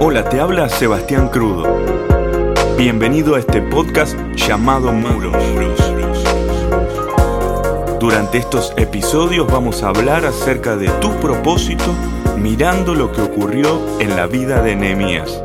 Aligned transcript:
Hola, 0.00 0.22
te 0.28 0.38
habla 0.38 0.68
Sebastián 0.68 1.28
Crudo. 1.28 1.64
Bienvenido 2.76 3.34
a 3.34 3.40
este 3.40 3.60
podcast 3.60 4.16
llamado 4.36 4.92
Muros. 4.92 5.34
Durante 7.98 8.38
estos 8.38 8.72
episodios 8.76 9.48
vamos 9.48 9.82
a 9.82 9.88
hablar 9.88 10.24
acerca 10.24 10.76
de 10.76 10.88
tu 11.00 11.10
propósito 11.16 11.92
mirando 12.36 12.94
lo 12.94 13.10
que 13.10 13.22
ocurrió 13.22 13.98
en 13.98 14.14
la 14.14 14.28
vida 14.28 14.62
de 14.62 14.76
Nehemías. 14.76 15.42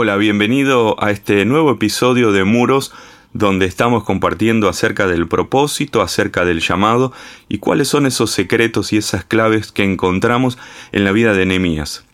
Hola, 0.00 0.16
bienvenido 0.16 0.94
a 1.02 1.10
este 1.10 1.44
nuevo 1.44 1.72
episodio 1.72 2.30
de 2.30 2.44
Muros 2.44 2.92
donde 3.32 3.66
estamos 3.66 4.04
compartiendo 4.04 4.68
acerca 4.68 5.08
del 5.08 5.26
propósito, 5.26 6.02
acerca 6.02 6.44
del 6.44 6.60
llamado 6.60 7.12
y 7.48 7.58
cuáles 7.58 7.88
son 7.88 8.06
esos 8.06 8.30
secretos 8.30 8.92
y 8.92 8.96
esas 8.96 9.24
claves 9.24 9.72
que 9.72 9.82
encontramos 9.82 10.56
en 10.92 11.02
la 11.02 11.10
vida 11.10 11.34
de 11.34 11.46
Nehemías. 11.46 12.04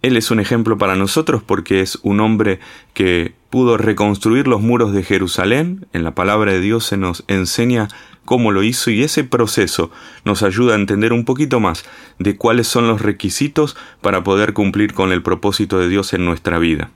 Él 0.00 0.16
es 0.16 0.30
un 0.30 0.40
ejemplo 0.40 0.78
para 0.78 0.96
nosotros 0.96 1.42
porque 1.44 1.82
es 1.82 1.98
un 2.04 2.20
hombre 2.20 2.58
que 2.94 3.34
pudo 3.50 3.76
reconstruir 3.76 4.48
los 4.48 4.62
muros 4.62 4.94
de 4.94 5.02
Jerusalén. 5.02 5.86
En 5.92 6.04
la 6.04 6.14
palabra 6.14 6.52
de 6.52 6.60
Dios 6.62 6.86
se 6.86 6.96
nos 6.96 7.24
enseña 7.28 7.88
cómo 8.24 8.50
lo 8.50 8.62
hizo 8.62 8.90
y 8.90 9.02
ese 9.02 9.24
proceso 9.24 9.90
nos 10.24 10.42
ayuda 10.42 10.72
a 10.72 10.78
entender 10.78 11.12
un 11.12 11.26
poquito 11.26 11.60
más 11.60 11.84
de 12.18 12.38
cuáles 12.38 12.66
son 12.66 12.88
los 12.88 13.02
requisitos 13.02 13.76
para 14.00 14.24
poder 14.24 14.54
cumplir 14.54 14.94
con 14.94 15.12
el 15.12 15.22
propósito 15.22 15.78
de 15.78 15.90
Dios 15.90 16.14
en 16.14 16.24
nuestra 16.24 16.58
vida. 16.58 16.90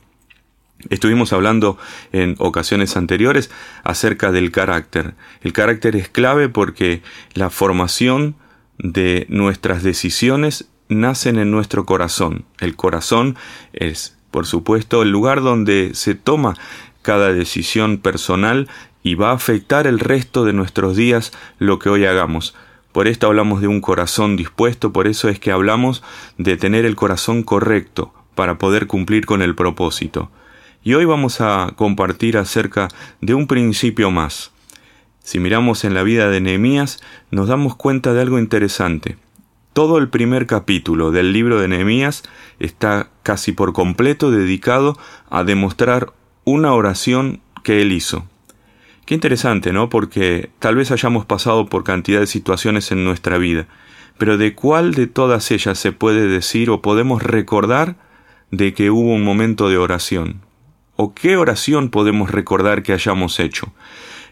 Estuvimos 0.91 1.33
hablando 1.33 1.79
en 2.13 2.37
ocasiones 2.39 2.97
anteriores 2.97 3.51
acerca 3.85 4.33
del 4.33 4.51
carácter. 4.51 5.15
El 5.43 5.53
carácter 5.53 5.97
es 5.97 6.09
clave 6.09 6.49
porque 6.49 7.03
la 7.33 7.49
formación 7.49 8.37
de 8.79 9.27
nuestras 9.29 9.83
decisiones 9.83 10.69
nacen 10.89 11.39
en 11.39 11.51
nuestro 11.51 11.87
corazón. 11.87 12.45
El 12.61 12.77
corazón 12.77 13.37
es, 13.73 14.19
por 14.31 14.47
supuesto, 14.47 15.03
el 15.03 15.11
lugar 15.11 15.41
donde 15.41 15.93
se 15.95 16.15
toma 16.15 16.55
cada 17.03 17.33
decisión 17.33 17.99
personal 17.99 18.69
y 19.03 19.15
va 19.15 19.31
a 19.31 19.35
afectar 19.35 19.87
el 19.87 20.01
resto 20.01 20.45
de 20.45 20.53
nuestros 20.53 20.97
días 20.97 21.33
lo 21.59 21.79
que 21.79 21.89
hoy 21.89 22.05
hagamos. 22.05 22.55
Por 22.93 23.09
esto 23.09 23.27
hablamos 23.27 23.61
de 23.61 23.69
un 23.69 23.81
corazón 23.81 24.37
dispuesto, 24.37 24.93
por 24.93 25.07
eso 25.07 25.29
es 25.29 25.39
que 25.39 25.51
hablamos 25.51 26.03
de 26.39 26.57
tener 26.57 26.85
el 26.85 26.95
corazón 26.95 27.43
correcto 27.43 28.15
para 28.35 28.59
poder 28.59 28.87
cumplir 28.87 29.27
con 29.27 29.43
el 29.43 29.55
propósito. 29.55 30.31
Y 30.87 30.93
hoy 30.93 31.07
vamos 31.07 31.41
a 31.41 31.73
compartir 31.77 32.37
acerca 32.37 32.89
de 33.23 33.33
un 33.33 33.47
principio 33.47 34.11
más. 34.11 34.53
Si 35.23 35.41
miramos 35.41 35.83
en 35.85 35.95
la 35.95 36.03
vida 36.03 36.29
de 36.29 36.43
Nehemías, 36.43 37.03
nos 37.31 37.49
damos 37.49 37.75
cuenta 37.75 38.13
de 38.13 38.21
algo 38.21 38.39
interesante. 38.39 39.17
Todo 39.73 39.97
el 39.97 40.11
primer 40.11 40.47
capítulo 40.47 41.11
del 41.11 41.33
libro 41.33 41.59
de 41.59 41.69
Nehemías 41.69 42.23
está 42.59 43.09
casi 43.23 43.53
por 43.53 43.73
completo 43.73 44.31
dedicado 44.31 44.99
a 45.31 45.43
demostrar 45.43 46.13
una 46.45 46.75
oración 46.75 47.41
que 47.63 47.81
él 47.81 47.91
hizo. 47.91 48.27
Qué 49.07 49.15
interesante, 49.15 49.73
¿no? 49.73 49.89
Porque 49.89 50.51
tal 50.59 50.77
vez 50.77 50.91
hayamos 50.91 51.25
pasado 51.25 51.65
por 51.65 51.83
cantidad 51.83 52.21
de 52.21 52.27
situaciones 52.27 52.93
en 52.93 53.07
nuestra 53.07 53.39
vida, 53.39 53.69
pero 54.19 54.37
¿de 54.37 54.55
cuál 54.55 54.93
de 54.93 55.07
todas 55.07 55.51
ellas 55.51 55.79
se 55.79 55.93
puede 55.93 56.29
decir 56.29 56.69
o 56.69 56.83
podemos 56.83 57.23
recordar 57.23 57.97
de 58.51 58.75
que 58.75 58.91
hubo 58.91 59.15
un 59.15 59.25
momento 59.25 59.71
de 59.71 59.79
oración? 59.79 60.44
¿O 60.97 61.13
qué 61.13 61.37
oración 61.37 61.91
podemos 61.91 62.31
recordar 62.31 62.83
que 62.83 62.93
hayamos 62.93 63.41
hecho? 63.41 63.73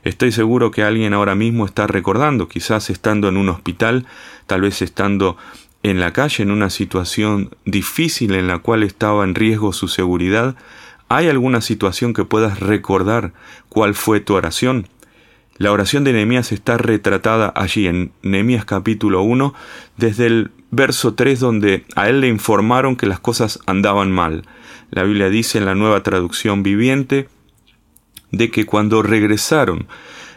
Estoy 0.04 0.30
seguro 0.30 0.70
que 0.70 0.84
alguien 0.84 1.12
ahora 1.12 1.34
mismo 1.34 1.66
está 1.66 1.86
recordando, 1.86 2.48
quizás 2.48 2.88
estando 2.90 3.28
en 3.28 3.36
un 3.36 3.48
hospital, 3.48 4.06
tal 4.46 4.60
vez 4.60 4.80
estando 4.82 5.36
en 5.82 5.98
la 5.98 6.12
calle 6.12 6.42
en 6.44 6.52
una 6.52 6.70
situación 6.70 7.50
difícil 7.64 8.34
en 8.34 8.46
la 8.46 8.58
cual 8.58 8.84
estaba 8.84 9.24
en 9.24 9.34
riesgo 9.34 9.72
su 9.72 9.88
seguridad. 9.88 10.56
¿Hay 11.08 11.28
alguna 11.28 11.60
situación 11.60 12.14
que 12.14 12.24
puedas 12.24 12.60
recordar 12.60 13.32
cuál 13.68 13.94
fue 13.94 14.20
tu 14.20 14.34
oración? 14.34 14.88
La 15.58 15.72
oración 15.72 16.04
de 16.04 16.12
Nehemías 16.12 16.52
está 16.52 16.78
retratada 16.78 17.52
allí 17.54 17.86
en 17.86 18.12
Nehemías 18.22 18.64
capítulo 18.64 19.22
1, 19.22 19.52
desde 19.96 20.26
el 20.26 20.50
verso 20.70 21.14
3 21.14 21.40
donde 21.40 21.84
a 21.94 22.08
él 22.08 22.20
le 22.20 22.28
informaron 22.28 22.96
que 22.96 23.06
las 23.06 23.20
cosas 23.20 23.58
andaban 23.66 24.10
mal. 24.10 24.44
La 24.92 25.04
Biblia 25.04 25.30
dice 25.30 25.58
en 25.58 25.64
la 25.64 25.74
nueva 25.74 26.02
traducción 26.02 26.62
viviente 26.62 27.26
de 28.30 28.50
que 28.50 28.66
cuando 28.66 29.02
regresaron 29.02 29.86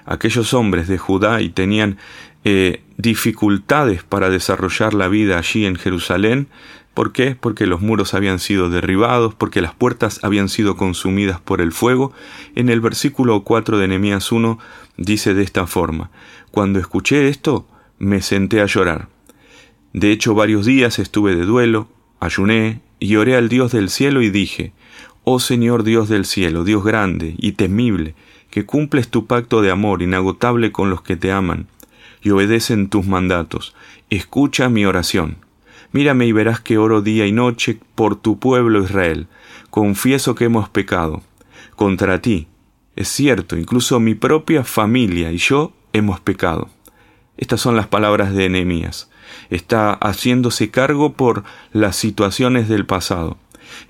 aquellos 0.05 0.53
hombres 0.53 0.88
de 0.88 0.97
Judá 0.97 1.41
y 1.41 1.49
tenían 1.49 1.97
eh, 2.45 2.81
dificultades 2.97 4.03
para 4.03 4.29
desarrollar 4.29 4.93
la 4.93 5.09
vida 5.09 5.38
allí 5.38 5.66
en 5.66 5.75
Jerusalén, 5.75 6.47
¿Por 6.95 7.11
qué? 7.11 7.35
Porque 7.35 7.66
los 7.66 7.81
muros 7.81 8.13
habían 8.13 8.39
sido 8.39 8.69
derribados, 8.69 9.35
porque 9.35 9.59
las 9.59 9.75
puertas 9.75 10.23
habían 10.23 10.47
sido 10.47 10.77
consumidas 10.77 11.41
por 11.41 11.59
el 11.59 11.73
fuego. 11.73 12.13
En 12.55 12.69
el 12.69 12.79
versículo 12.79 13.43
4 13.43 13.77
de 13.77 13.89
Nehemías 13.89 14.31
1 14.31 14.57
dice 14.95 15.33
de 15.33 15.43
esta 15.43 15.67
forma: 15.67 16.09
Cuando 16.51 16.79
escuché 16.79 17.27
esto, 17.27 17.67
me 17.99 18.22
senté 18.22 18.61
a 18.61 18.66
llorar. 18.66 19.09
De 19.91 20.13
hecho, 20.13 20.35
varios 20.35 20.66
días 20.66 20.97
estuve 20.97 21.35
de 21.35 21.43
duelo, 21.43 21.89
ayuné 22.22 22.81
y 23.00 23.16
oré 23.16 23.35
al 23.35 23.50
Dios 23.50 23.72
del 23.72 23.89
cielo 23.89 24.22
y 24.22 24.29
dije: 24.29 24.73
Oh 25.23 25.39
Señor 25.39 25.83
Dios 25.83 26.09
del 26.09 26.25
cielo, 26.25 26.63
Dios 26.63 26.83
grande 26.83 27.35
y 27.38 27.53
temible, 27.53 28.16
que 28.50 28.66
cumples 28.66 29.09
tu 29.09 29.25
pacto 29.25 29.61
de 29.61 29.72
amor 29.72 30.01
inagotable 30.01 30.72
con 30.72 30.89
los 30.89 31.01
que 31.01 31.16
te 31.16 31.31
aman 31.31 31.67
y 32.22 32.31
obedecen 32.31 32.89
tus 32.89 33.05
mandatos, 33.05 33.75
escucha 34.09 34.67
mi 34.67 34.85
oración. 34.85 35.38
Mírame 35.91 36.25
y 36.25 36.31
verás 36.31 36.59
que 36.59 36.78
oro 36.78 37.01
día 37.01 37.28
y 37.28 37.31
noche 37.31 37.79
por 37.94 38.16
tu 38.16 38.39
pueblo 38.39 38.84
Israel. 38.84 39.28
Confieso 39.69 40.34
que 40.34 40.45
hemos 40.45 40.67
pecado 40.67 41.22
contra 41.75 42.22
ti. 42.22 42.47
Es 42.95 43.09
cierto, 43.09 43.55
incluso 43.57 44.00
mi 44.00 44.16
propia 44.16 44.63
familia 44.63 45.31
y 45.31 45.38
yo 45.38 45.73
hemos 45.94 46.19
pecado. 46.19 46.69
Estas 47.38 47.61
son 47.61 47.75
las 47.75 47.88
palabras 47.88 48.34
de 48.34 48.50
Nehemías. 48.50 49.09
Está 49.49 49.93
haciéndose 49.93 50.71
cargo 50.71 51.13
por 51.13 51.43
las 51.71 51.95
situaciones 51.95 52.67
del 52.69 52.85
pasado. 52.85 53.37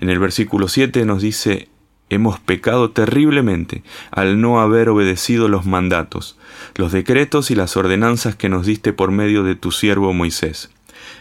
En 0.00 0.10
el 0.10 0.18
versículo 0.18 0.68
7 0.68 1.04
nos 1.04 1.22
dice, 1.22 1.68
hemos 2.08 2.38
pecado 2.38 2.90
terriblemente 2.90 3.82
al 4.10 4.40
no 4.40 4.60
haber 4.60 4.88
obedecido 4.88 5.48
los 5.48 5.66
mandatos, 5.66 6.38
los 6.76 6.92
decretos 6.92 7.50
y 7.50 7.54
las 7.54 7.76
ordenanzas 7.76 8.36
que 8.36 8.48
nos 8.48 8.66
diste 8.66 8.92
por 8.92 9.10
medio 9.10 9.42
de 9.42 9.54
tu 9.54 9.72
siervo 9.72 10.12
Moisés. 10.12 10.70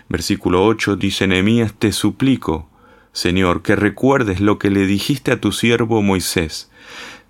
Versículo 0.10 0.66
8 0.66 0.96
dice 0.96 1.28
Nehemías, 1.28 1.74
te 1.74 1.92
suplico, 1.92 2.70
Señor, 3.12 3.62
que 3.62 3.76
recuerdes 3.76 4.40
lo 4.40 4.60
que 4.60 4.70
le 4.70 4.86
dijiste 4.86 5.32
a 5.32 5.42
tu 5.42 5.52
siervo 5.52 6.02
Moisés. 6.02 6.70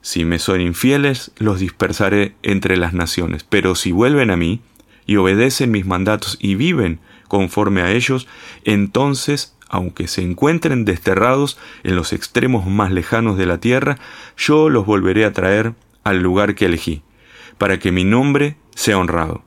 Si 0.02 0.25
me 0.25 0.40
son 0.40 0.62
infieles, 0.62 1.31
los 1.38 1.59
dispersaré 1.59 2.35
entre 2.44 2.78
las 2.78 2.94
naciones, 2.94 3.44
pero 3.44 3.75
si 3.75 3.91
vuelven 3.91 4.29
a 4.29 4.35
mí 4.35 4.62
y 5.06 5.18
obedecen 5.18 5.72
mis 5.72 5.86
mandatos 5.86 6.38
y 6.40 6.56
viven 6.56 7.00
conforme 7.28 7.82
a 7.82 7.92
ellos, 7.92 8.28
entonces, 8.64 9.56
aunque 9.68 10.08
se 10.08 10.22
encuentren 10.22 10.86
desterrados 10.86 11.58
en 11.84 11.96
los 11.96 12.14
extremos 12.14 12.66
más 12.68 12.92
lejanos 12.92 13.38
de 13.38 13.46
la 13.46 13.60
tierra, 13.60 13.98
yo 14.38 14.70
los 14.70 14.86
volveré 14.86 15.26
a 15.26 15.34
traer 15.34 15.74
al 16.04 16.22
lugar 16.22 16.56
que 16.56 16.66
elegí, 16.66 17.02
para 17.58 17.80
que 17.80 17.92
mi 17.92 18.04
nombre 18.04 18.58
sea 18.76 18.98
honrado. 18.98 19.44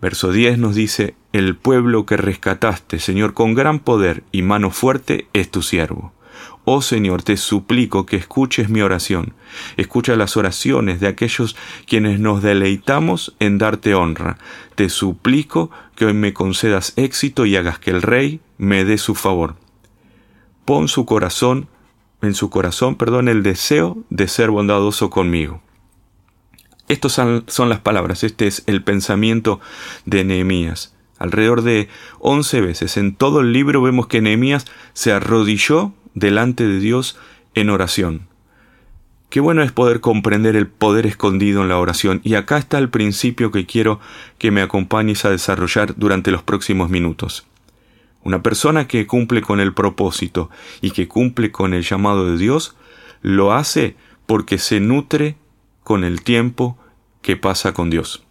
Verso 0.00 0.32
10 0.32 0.58
nos 0.58 0.74
dice, 0.74 1.14
El 1.32 1.56
pueblo 1.56 2.06
que 2.06 2.16
rescataste, 2.16 2.98
Señor, 2.98 3.34
con 3.34 3.54
gran 3.54 3.80
poder 3.80 4.22
y 4.32 4.42
mano 4.42 4.70
fuerte, 4.70 5.26
es 5.32 5.50
tu 5.50 5.62
siervo. 5.62 6.12
Oh 6.64 6.82
Señor, 6.82 7.22
te 7.22 7.36
suplico 7.36 8.06
que 8.06 8.16
escuches 8.16 8.68
mi 8.68 8.82
oración. 8.82 9.34
Escucha 9.76 10.14
las 10.16 10.36
oraciones 10.36 11.00
de 11.00 11.08
aquellos 11.08 11.56
quienes 11.86 12.20
nos 12.20 12.42
deleitamos 12.42 13.34
en 13.40 13.58
darte 13.58 13.94
honra. 13.94 14.38
Te 14.74 14.88
suplico 14.88 15.70
que 15.96 16.04
hoy 16.04 16.14
me 16.14 16.34
concedas 16.34 16.92
éxito 16.96 17.46
y 17.46 17.56
hagas 17.56 17.78
que 17.78 17.90
el 17.90 18.02
Rey 18.02 18.40
me 18.58 18.84
dé 18.84 18.98
su 18.98 19.14
favor. 19.14 19.56
Pon 20.64 20.88
su 20.88 21.06
corazón, 21.06 21.68
en 22.22 22.34
su 22.34 22.50
corazón, 22.50 22.96
perdón, 22.96 23.28
el 23.28 23.42
deseo 23.42 23.98
de 24.10 24.28
ser 24.28 24.50
bondadoso 24.50 25.08
conmigo. 25.10 25.62
Estas 26.88 27.12
son, 27.12 27.68
las 27.68 27.78
palabras, 27.78 28.24
este 28.24 28.46
es 28.46 28.64
el 28.66 28.82
pensamiento 28.82 29.60
de 30.06 30.24
Nehemías. 30.24 30.94
Alrededor 31.18 31.62
de 31.62 31.88
once 32.18 32.60
veces 32.60 32.96
en 32.96 33.14
todo 33.14 33.40
el 33.40 33.52
libro 33.52 33.80
vemos 33.80 34.08
que 34.08 34.20
Nehemías 34.20 34.66
se 34.92 35.12
arrodilló 35.12 35.92
delante 36.20 36.66
de 36.66 36.78
Dios 36.78 37.18
en 37.54 37.70
oración. 37.70 38.28
Qué 39.30 39.40
bueno 39.40 39.62
es 39.62 39.72
poder 39.72 40.00
comprender 40.00 40.54
el 40.56 40.66
poder 40.66 41.06
escondido 41.06 41.62
en 41.62 41.68
la 41.68 41.78
oración 41.78 42.20
y 42.24 42.34
acá 42.34 42.58
está 42.58 42.78
el 42.78 42.90
principio 42.90 43.50
que 43.50 43.64
quiero 43.64 44.00
que 44.38 44.50
me 44.50 44.60
acompañes 44.60 45.24
a 45.24 45.30
desarrollar 45.30 45.94
durante 45.96 46.30
los 46.30 46.42
próximos 46.42 46.90
minutos. 46.90 47.46
Una 48.22 48.42
persona 48.42 48.86
que 48.86 49.06
cumple 49.06 49.40
con 49.40 49.60
el 49.60 49.72
propósito 49.72 50.50
y 50.80 50.90
que 50.90 51.08
cumple 51.08 51.50
con 51.50 51.74
el 51.74 51.82
llamado 51.82 52.30
de 52.30 52.38
Dios, 52.38 52.76
lo 53.22 53.52
hace 53.52 53.96
porque 54.26 54.58
se 54.58 54.80
nutre 54.80 55.36
con 55.84 56.04
el 56.04 56.22
tiempo 56.22 56.76
que 57.22 57.36
pasa 57.36 57.72
con 57.72 57.88
Dios. 57.88 58.24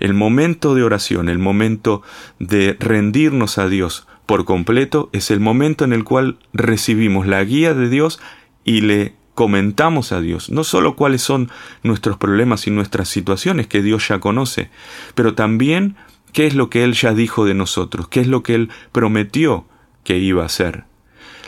El 0.00 0.14
momento 0.14 0.74
de 0.74 0.82
oración, 0.82 1.28
el 1.28 1.38
momento 1.38 2.02
de 2.38 2.76
rendirnos 2.80 3.58
a 3.58 3.68
Dios 3.68 4.06
por 4.28 4.44
completo, 4.44 5.08
es 5.14 5.30
el 5.30 5.40
momento 5.40 5.86
en 5.86 5.94
el 5.94 6.04
cual 6.04 6.38
recibimos 6.52 7.26
la 7.26 7.42
guía 7.42 7.72
de 7.72 7.88
Dios 7.88 8.20
y 8.62 8.82
le 8.82 9.14
comentamos 9.32 10.12
a 10.12 10.20
Dios, 10.20 10.50
no 10.50 10.64
solo 10.64 10.96
cuáles 10.96 11.22
son 11.22 11.48
nuestros 11.82 12.18
problemas 12.18 12.66
y 12.66 12.70
nuestras 12.70 13.08
situaciones 13.08 13.68
que 13.68 13.80
Dios 13.80 14.06
ya 14.06 14.20
conoce, 14.20 14.68
pero 15.14 15.34
también 15.34 15.96
qué 16.34 16.46
es 16.46 16.54
lo 16.54 16.68
que 16.68 16.84
Él 16.84 16.92
ya 16.92 17.14
dijo 17.14 17.46
de 17.46 17.54
nosotros, 17.54 18.08
qué 18.08 18.20
es 18.20 18.26
lo 18.26 18.42
que 18.42 18.54
Él 18.54 18.68
prometió 18.92 19.64
que 20.04 20.18
iba 20.18 20.42
a 20.42 20.46
hacer. 20.46 20.84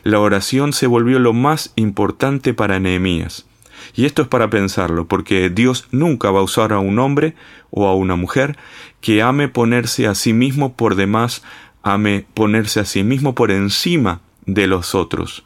La 0.03 0.19
oración 0.19 0.73
se 0.73 0.87
volvió 0.87 1.19
lo 1.19 1.35
más 1.35 1.75
importante 1.77 2.55
para 2.55 2.81
Nehemías. 2.81 3.47
Y 3.95 4.07
esto 4.07 4.23
es 4.23 4.29
para 4.29 4.49
pensarlo, 4.49 5.07
porque 5.07 5.51
Dios 5.51 5.87
nunca 5.91 6.31
va 6.31 6.41
a 6.41 6.45
usar 6.45 6.73
a 6.73 6.79
un 6.79 6.99
hombre 6.99 7.35
o 7.71 7.87
a 7.87 7.95
una 7.95 8.17
mujer 8.17 8.57
que 9.03 9.21
ame 9.21 9.49
ponerse 9.49 10.07
a 10.07 10.15
sí 10.15 10.33
mismo 10.33 10.75
por 10.75 10.95
demás, 10.95 11.43
ame 11.83 12.27
ponerse 12.35 12.81
a 12.81 12.85
sí 12.85 13.03
mismo 13.03 13.35
por 13.35 13.51
encima 13.51 14.21
de 14.47 14.67
los 14.67 14.95
otros. 14.95 15.45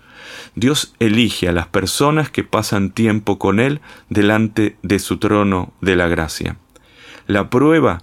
Dios 0.54 0.94
elige 0.98 1.48
a 1.48 1.52
las 1.52 1.66
personas 1.66 2.30
que 2.30 2.44
pasan 2.44 2.90
tiempo 2.90 3.38
con 3.38 3.60
Él 3.60 3.80
delante 4.08 4.76
de 4.82 4.98
su 4.98 5.18
trono 5.18 5.72
de 5.80 5.96
la 5.96 6.08
gracia. 6.08 6.56
La 7.26 7.50
prueba 7.50 8.02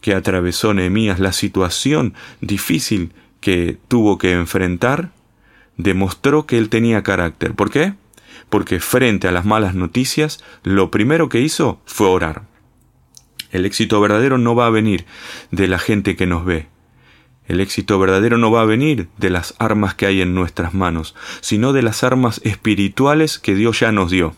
que 0.00 0.14
atravesó 0.14 0.74
Nehemías, 0.74 1.18
la 1.18 1.32
situación 1.32 2.14
difícil 2.40 3.12
que 3.40 3.78
tuvo 3.88 4.18
que 4.18 4.32
enfrentar, 4.32 5.10
demostró 5.76 6.46
que 6.46 6.58
él 6.58 6.68
tenía 6.68 7.02
carácter. 7.02 7.54
¿Por 7.54 7.70
qué? 7.70 7.94
Porque 8.50 8.80
frente 8.80 9.28
a 9.28 9.32
las 9.32 9.44
malas 9.44 9.74
noticias, 9.74 10.42
lo 10.62 10.90
primero 10.90 11.28
que 11.28 11.40
hizo 11.40 11.80
fue 11.84 12.08
orar. 12.08 12.42
El 13.50 13.64
éxito 13.64 14.00
verdadero 14.00 14.38
no 14.38 14.54
va 14.54 14.66
a 14.66 14.70
venir 14.70 15.06
de 15.50 15.68
la 15.68 15.78
gente 15.78 16.16
que 16.16 16.26
nos 16.26 16.44
ve. 16.44 16.66
El 17.48 17.60
éxito 17.60 17.98
verdadero 17.98 18.36
no 18.36 18.50
va 18.50 18.60
a 18.60 18.66
venir 18.66 19.08
de 19.16 19.30
las 19.30 19.54
armas 19.58 19.94
que 19.94 20.04
hay 20.06 20.20
en 20.20 20.34
nuestras 20.34 20.74
manos, 20.74 21.14
sino 21.40 21.72
de 21.72 21.82
las 21.82 22.04
armas 22.04 22.42
espirituales 22.44 23.38
que 23.38 23.54
Dios 23.54 23.80
ya 23.80 23.90
nos 23.90 24.10
dio. 24.10 24.36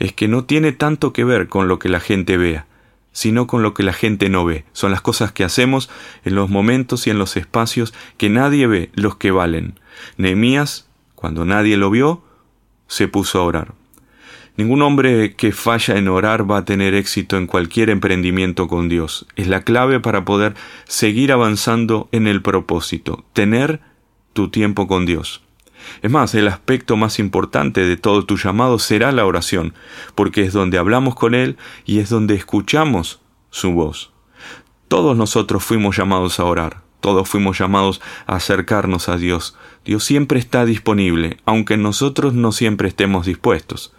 Es 0.00 0.12
que 0.12 0.26
no 0.26 0.44
tiene 0.44 0.72
tanto 0.72 1.12
que 1.12 1.22
ver 1.22 1.48
con 1.48 1.68
lo 1.68 1.78
que 1.78 1.88
la 1.88 2.00
gente 2.00 2.36
vea, 2.36 2.66
sino 3.12 3.46
con 3.46 3.62
lo 3.62 3.72
que 3.72 3.84
la 3.84 3.92
gente 3.92 4.28
no 4.28 4.44
ve. 4.44 4.64
Son 4.72 4.90
las 4.90 5.00
cosas 5.00 5.30
que 5.30 5.44
hacemos 5.44 5.88
en 6.24 6.34
los 6.34 6.50
momentos 6.50 7.06
y 7.06 7.10
en 7.10 7.18
los 7.18 7.36
espacios 7.36 7.94
que 8.18 8.28
nadie 8.28 8.66
ve, 8.66 8.90
los 8.94 9.14
que 9.14 9.30
valen. 9.30 9.78
Nehemías, 10.16 10.88
cuando 11.14 11.44
nadie 11.44 11.76
lo 11.76 11.88
vio, 11.90 12.24
se 12.88 13.06
puso 13.06 13.38
a 13.38 13.44
orar. 13.44 13.74
Ningún 14.56 14.82
hombre 14.82 15.34
que 15.34 15.50
falla 15.50 15.96
en 15.96 16.06
orar 16.06 16.48
va 16.48 16.58
a 16.58 16.64
tener 16.64 16.94
éxito 16.94 17.36
en 17.36 17.48
cualquier 17.48 17.90
emprendimiento 17.90 18.68
con 18.68 18.88
Dios. 18.88 19.26
Es 19.34 19.48
la 19.48 19.62
clave 19.62 19.98
para 19.98 20.24
poder 20.24 20.54
seguir 20.84 21.32
avanzando 21.32 22.08
en 22.12 22.28
el 22.28 22.40
propósito, 22.40 23.24
tener 23.32 23.80
tu 24.32 24.50
tiempo 24.50 24.86
con 24.86 25.06
Dios. 25.06 25.42
Es 26.02 26.10
más, 26.10 26.34
el 26.36 26.46
aspecto 26.46 26.96
más 26.96 27.18
importante 27.18 27.82
de 27.82 27.96
todo 27.96 28.24
tu 28.24 28.36
llamado 28.36 28.78
será 28.78 29.10
la 29.10 29.26
oración, 29.26 29.74
porque 30.14 30.42
es 30.42 30.52
donde 30.52 30.78
hablamos 30.78 31.16
con 31.16 31.34
Él 31.34 31.56
y 31.84 31.98
es 31.98 32.08
donde 32.08 32.34
escuchamos 32.34 33.20
su 33.50 33.72
voz. 33.72 34.12
Todos 34.86 35.16
nosotros 35.16 35.64
fuimos 35.64 35.96
llamados 35.96 36.38
a 36.38 36.44
orar, 36.44 36.82
todos 37.00 37.28
fuimos 37.28 37.58
llamados 37.58 38.00
a 38.26 38.36
acercarnos 38.36 39.08
a 39.08 39.16
Dios. 39.16 39.56
Dios 39.84 40.04
siempre 40.04 40.38
está 40.38 40.64
disponible, 40.64 41.38
aunque 41.44 41.76
nosotros 41.76 42.34
no 42.34 42.52
siempre 42.52 42.88
estemos 42.88 43.26
dispuestos. 43.26 43.92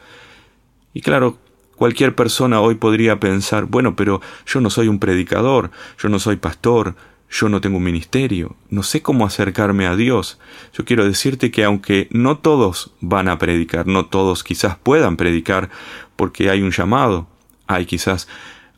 Y 0.95 1.01
claro, 1.01 1.37
cualquier 1.75 2.15
persona 2.15 2.61
hoy 2.61 2.75
podría 2.75 3.19
pensar, 3.19 3.65
bueno, 3.65 3.97
pero 3.97 4.21
yo 4.47 4.61
no 4.61 4.69
soy 4.69 4.87
un 4.87 4.97
predicador, 4.97 5.69
yo 6.01 6.07
no 6.07 6.19
soy 6.19 6.37
pastor, 6.37 6.95
yo 7.29 7.49
no 7.49 7.59
tengo 7.59 7.77
un 7.77 7.83
ministerio, 7.83 8.55
no 8.69 8.81
sé 8.81 9.01
cómo 9.01 9.25
acercarme 9.25 9.87
a 9.87 9.97
Dios. 9.97 10.39
Yo 10.73 10.85
quiero 10.85 11.03
decirte 11.03 11.51
que 11.51 11.65
aunque 11.65 12.07
no 12.11 12.37
todos 12.37 12.93
van 13.01 13.27
a 13.27 13.37
predicar, 13.37 13.87
no 13.87 14.05
todos 14.05 14.45
quizás 14.45 14.77
puedan 14.77 15.17
predicar 15.17 15.69
porque 16.15 16.49
hay 16.49 16.61
un 16.61 16.71
llamado, 16.71 17.27
hay 17.67 17.85
quizás 17.85 18.29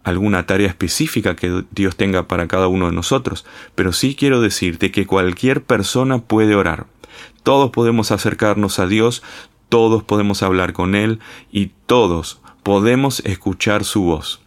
alguna 0.04 0.48
tarea 0.48 0.70
específica 0.70 1.36
que 1.36 1.66
Dios 1.70 1.98
tenga 1.98 2.28
para 2.28 2.48
cada 2.48 2.68
uno 2.68 2.88
de 2.88 2.94
nosotros, 2.94 3.46
pero 3.76 3.94
sí 3.94 4.16
quiero 4.16 4.42
decirte 4.42 4.90
que 4.90 5.06
cualquier 5.06 5.62
persona 5.62 6.18
puede 6.18 6.56
orar. 6.56 6.88
Todos 7.44 7.70
podemos 7.70 8.12
acercarnos 8.12 8.80
a 8.80 8.88
Dios, 8.88 9.22
todos 9.70 10.04
podemos 10.04 10.44
hablar 10.44 10.74
con 10.74 10.96
Él 10.96 11.20
y 11.52 11.72
todos 11.86 12.42
podemos 12.64 13.22
escuchar 13.22 13.84
su 13.84 14.04
voz. 14.04 14.42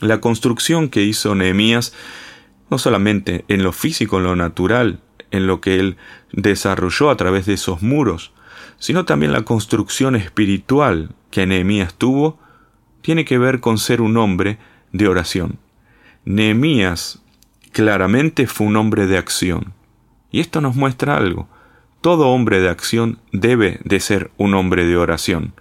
La 0.00 0.20
construcción 0.20 0.88
que 0.88 1.02
hizo 1.02 1.34
Nehemías 1.34 1.92
no 2.70 2.78
solamente 2.78 3.44
en 3.48 3.62
lo 3.62 3.72
físico, 3.72 4.18
en 4.18 4.24
lo 4.24 4.36
natural, 4.36 5.00
en 5.30 5.46
lo 5.46 5.60
que 5.60 5.78
él 5.78 5.96
desarrolló 6.32 7.10
a 7.10 7.16
través 7.16 7.46
de 7.46 7.54
esos 7.54 7.82
muros, 7.82 8.32
sino 8.78 9.04
también 9.04 9.32
la 9.32 9.42
construcción 9.42 10.16
espiritual 10.16 11.10
que 11.30 11.46
Nehemías 11.46 11.94
tuvo, 11.94 12.38
tiene 13.02 13.24
que 13.24 13.38
ver 13.38 13.60
con 13.60 13.78
ser 13.78 14.00
un 14.00 14.16
hombre 14.16 14.58
de 14.92 15.08
oración. 15.08 15.58
Nehemías 16.24 17.20
claramente 17.72 18.46
fue 18.46 18.66
un 18.66 18.76
hombre 18.76 19.06
de 19.06 19.18
acción. 19.18 19.72
Y 20.30 20.40
esto 20.40 20.60
nos 20.60 20.76
muestra 20.76 21.16
algo. 21.16 21.48
Todo 22.00 22.28
hombre 22.28 22.60
de 22.60 22.68
acción 22.68 23.18
debe 23.32 23.80
de 23.82 23.98
ser 23.98 24.30
un 24.36 24.54
hombre 24.54 24.86
de 24.86 24.96
oración. 24.96 25.52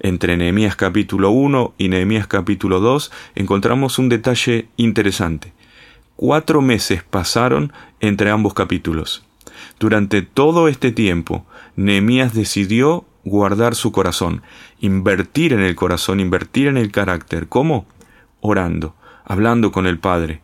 Entre 0.00 0.38
Nehemías 0.38 0.74
capítulo 0.74 1.30
1 1.30 1.74
y 1.76 1.88
Nehemías 1.88 2.26
capítulo 2.26 2.80
2 2.80 3.12
encontramos 3.34 3.98
un 3.98 4.08
detalle 4.08 4.68
interesante. 4.78 5.52
Cuatro 6.16 6.62
meses 6.62 7.02
pasaron 7.02 7.74
entre 8.00 8.30
ambos 8.30 8.54
capítulos. 8.54 9.26
Durante 9.78 10.22
todo 10.22 10.68
este 10.68 10.92
tiempo, 10.92 11.44
Nehemías 11.76 12.32
decidió 12.32 13.04
guardar 13.26 13.74
su 13.74 13.92
corazón, 13.92 14.40
invertir 14.80 15.52
en 15.52 15.60
el 15.60 15.76
corazón, 15.76 16.20
invertir 16.20 16.68
en 16.68 16.78
el 16.78 16.90
carácter. 16.90 17.48
¿Cómo? 17.48 17.84
Orando, 18.40 18.94
hablando 19.26 19.72
con 19.72 19.86
el 19.86 19.98
Padre. 19.98 20.40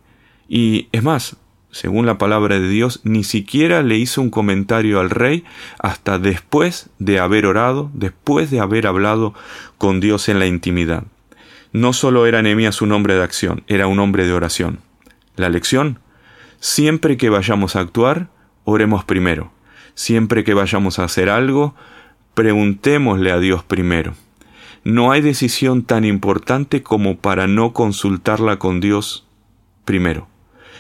Y 0.47 0.89
es 0.93 1.03
más, 1.03 1.37
según 1.73 2.05
la 2.05 2.19
palabra 2.19 2.61
de 2.61 2.69
Dios, 2.69 3.01
ni 3.03 3.25
siquiera 3.25 3.83
le 3.83 3.97
hizo 3.97 4.21
un 4.21 4.29
comentario 4.29 5.01
al 5.01 5.09
rey 5.09 5.43
hasta 5.79 6.19
después 6.19 6.91
de 6.99 7.19
haber 7.19 7.47
orado, 7.47 7.91
después 7.95 8.51
de 8.51 8.61
haber 8.61 8.87
hablado 8.87 9.33
con 9.79 9.99
Dios 9.99 10.29
en 10.29 10.39
la 10.39 10.47
intimidad. 10.47 11.05
No 11.73 11.95
solo 11.95 12.27
era 12.27 12.43
Nehemías 12.43 12.83
un 12.83 12.93
hombre 12.93 13.15
de 13.15 13.23
acción, 13.23 13.65
era 13.69 13.87
un 13.87 13.99
hombre 14.01 14.27
de 14.27 14.35
oración. 14.35 14.81
La 15.35 15.49
lección, 15.49 15.99
siempre 16.61 17.17
que 17.17 17.31
vayamos 17.31 17.75
a 17.75 17.81
actuar, 17.81 18.29
oremos 18.65 19.05
primero. 19.05 19.51
Siempre 19.95 20.45
que 20.45 20.53
vayamos 20.53 20.99
a 20.99 21.05
hacer 21.05 21.31
algo, 21.31 21.75
preguntémosle 22.35 23.33
a 23.33 23.39
Dios 23.39 23.65
primero. 23.65 24.13
No 24.85 25.11
hay 25.11 25.23
decisión 25.23 25.85
tan 25.85 26.05
importante 26.05 26.83
como 26.83 27.17
para 27.17 27.47
no 27.47 27.73
consultarla 27.73 28.59
con 28.59 28.81
Dios 28.81 29.27
primero. 29.87 30.29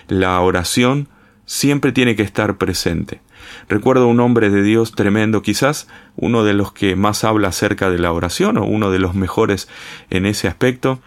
La 0.09 0.41
oración 0.41 1.09
siempre 1.47 1.93
tiene 1.93 2.17
que 2.17 2.23
estar 2.23 2.59
presente. 2.59 3.21
Recuerdo 3.69 4.07
un 4.07 4.21
hombre 4.21 4.51
de 4.51 4.63
Dios 4.63 4.93
tremendo, 4.93 5.43
quizás 5.43 5.89
uno 6.17 6.45
de 6.45 6.55
los 6.55 6.73
que 6.73 6.97
más 6.97 7.25
habla 7.25 7.49
acerca 7.49 7.91
de 7.91 7.99
la 7.99 8.13
oración 8.13 8.57
o 8.57 8.65
uno 8.65 8.91
de 8.91 8.99
los 8.99 9.15
mejores 9.15 9.69
en 10.11 10.27
ese 10.27 10.49
aspecto, 10.49 11.01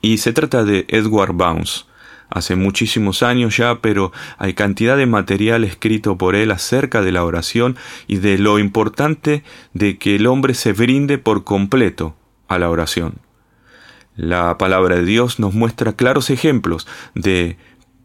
y 0.00 0.18
se 0.18 0.32
trata 0.32 0.64
de 0.64 0.86
Edward 0.88 1.32
Bounce 1.32 1.84
hace 2.30 2.56
muchísimos 2.56 3.22
años 3.22 3.56
ya, 3.56 3.80
pero 3.80 4.10
hay 4.38 4.54
cantidad 4.54 4.96
de 4.96 5.06
material 5.06 5.64
escrito 5.64 6.16
por 6.16 6.34
él 6.34 6.50
acerca 6.50 7.02
de 7.02 7.12
la 7.12 7.24
oración 7.24 7.76
y 8.06 8.16
de 8.16 8.38
lo 8.38 8.58
importante 8.58 9.44
de 9.74 9.98
que 9.98 10.16
el 10.16 10.26
hombre 10.26 10.54
se 10.54 10.72
brinde 10.72 11.18
por 11.18 11.44
completo 11.44 12.16
a 12.48 12.58
la 12.58 12.70
oración. 12.70 13.16
La 14.16 14.58
palabra 14.58 14.96
de 14.96 15.04
Dios 15.04 15.38
nos 15.38 15.54
muestra 15.54 15.94
claros 15.94 16.30
ejemplos 16.30 16.86
de 17.14 17.56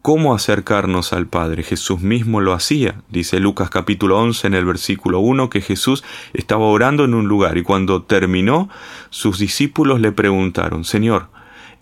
cómo 0.08 0.34
acercarnos 0.34 1.12
al 1.12 1.28
Padre. 1.28 1.64
Jesús 1.64 2.00
mismo 2.00 2.40
lo 2.40 2.54
hacía. 2.54 2.96
Dice 3.10 3.42
Lucas 3.42 3.70
capítulo 3.70 4.18
11 4.18 4.48
en 4.48 4.54
el 4.54 4.64
versículo 4.64 5.20
1 5.20 5.50
que 5.50 5.60
Jesús 5.60 6.02
estaba 6.32 6.64
orando 6.64 7.04
en 7.04 7.14
un 7.14 7.28
lugar 7.28 7.58
y 7.58 7.64
cuando 7.64 8.04
terminó, 8.04 8.70
sus 9.10 9.38
discípulos 9.38 10.00
le 10.00 10.14
preguntaron, 10.14 10.86
Señor, 10.86 11.28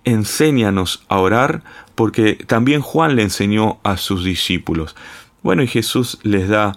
enséñanos 0.05 1.05
a 1.07 1.19
orar, 1.19 1.61
porque 1.93 2.33
también 2.33 2.81
Juan 2.81 3.15
le 3.15 3.21
enseñó 3.21 3.77
a 3.83 3.95
sus 3.95 4.23
discípulos. 4.23 4.95
Bueno, 5.43 5.61
y 5.61 5.67
Jesús 5.67 6.17
les 6.23 6.49
da 6.49 6.75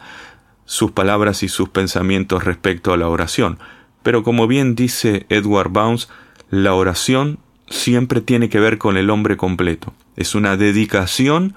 sus 0.67 0.91
palabras 0.91 1.43
y 1.43 1.49
sus 1.49 1.71
pensamientos 1.71 2.45
respecto 2.45 2.93
a 2.93 2.99
la 2.99 3.09
oración. 3.09 3.59
Pero 4.03 4.23
como 4.23 4.49
bien 4.49 4.75
dice 4.75 5.25
Edward 5.31 5.71
Bounds, 5.71 6.11
la 6.51 6.75
oración 6.75 7.39
siempre 7.71 8.21
tiene 8.21 8.49
que 8.49 8.61
ver 8.61 8.79
con 8.79 8.97
el 8.97 9.11
hombre 9.11 9.37
completo. 9.37 9.93
Es 10.17 10.35
una 10.35 10.57
dedicación 10.57 11.55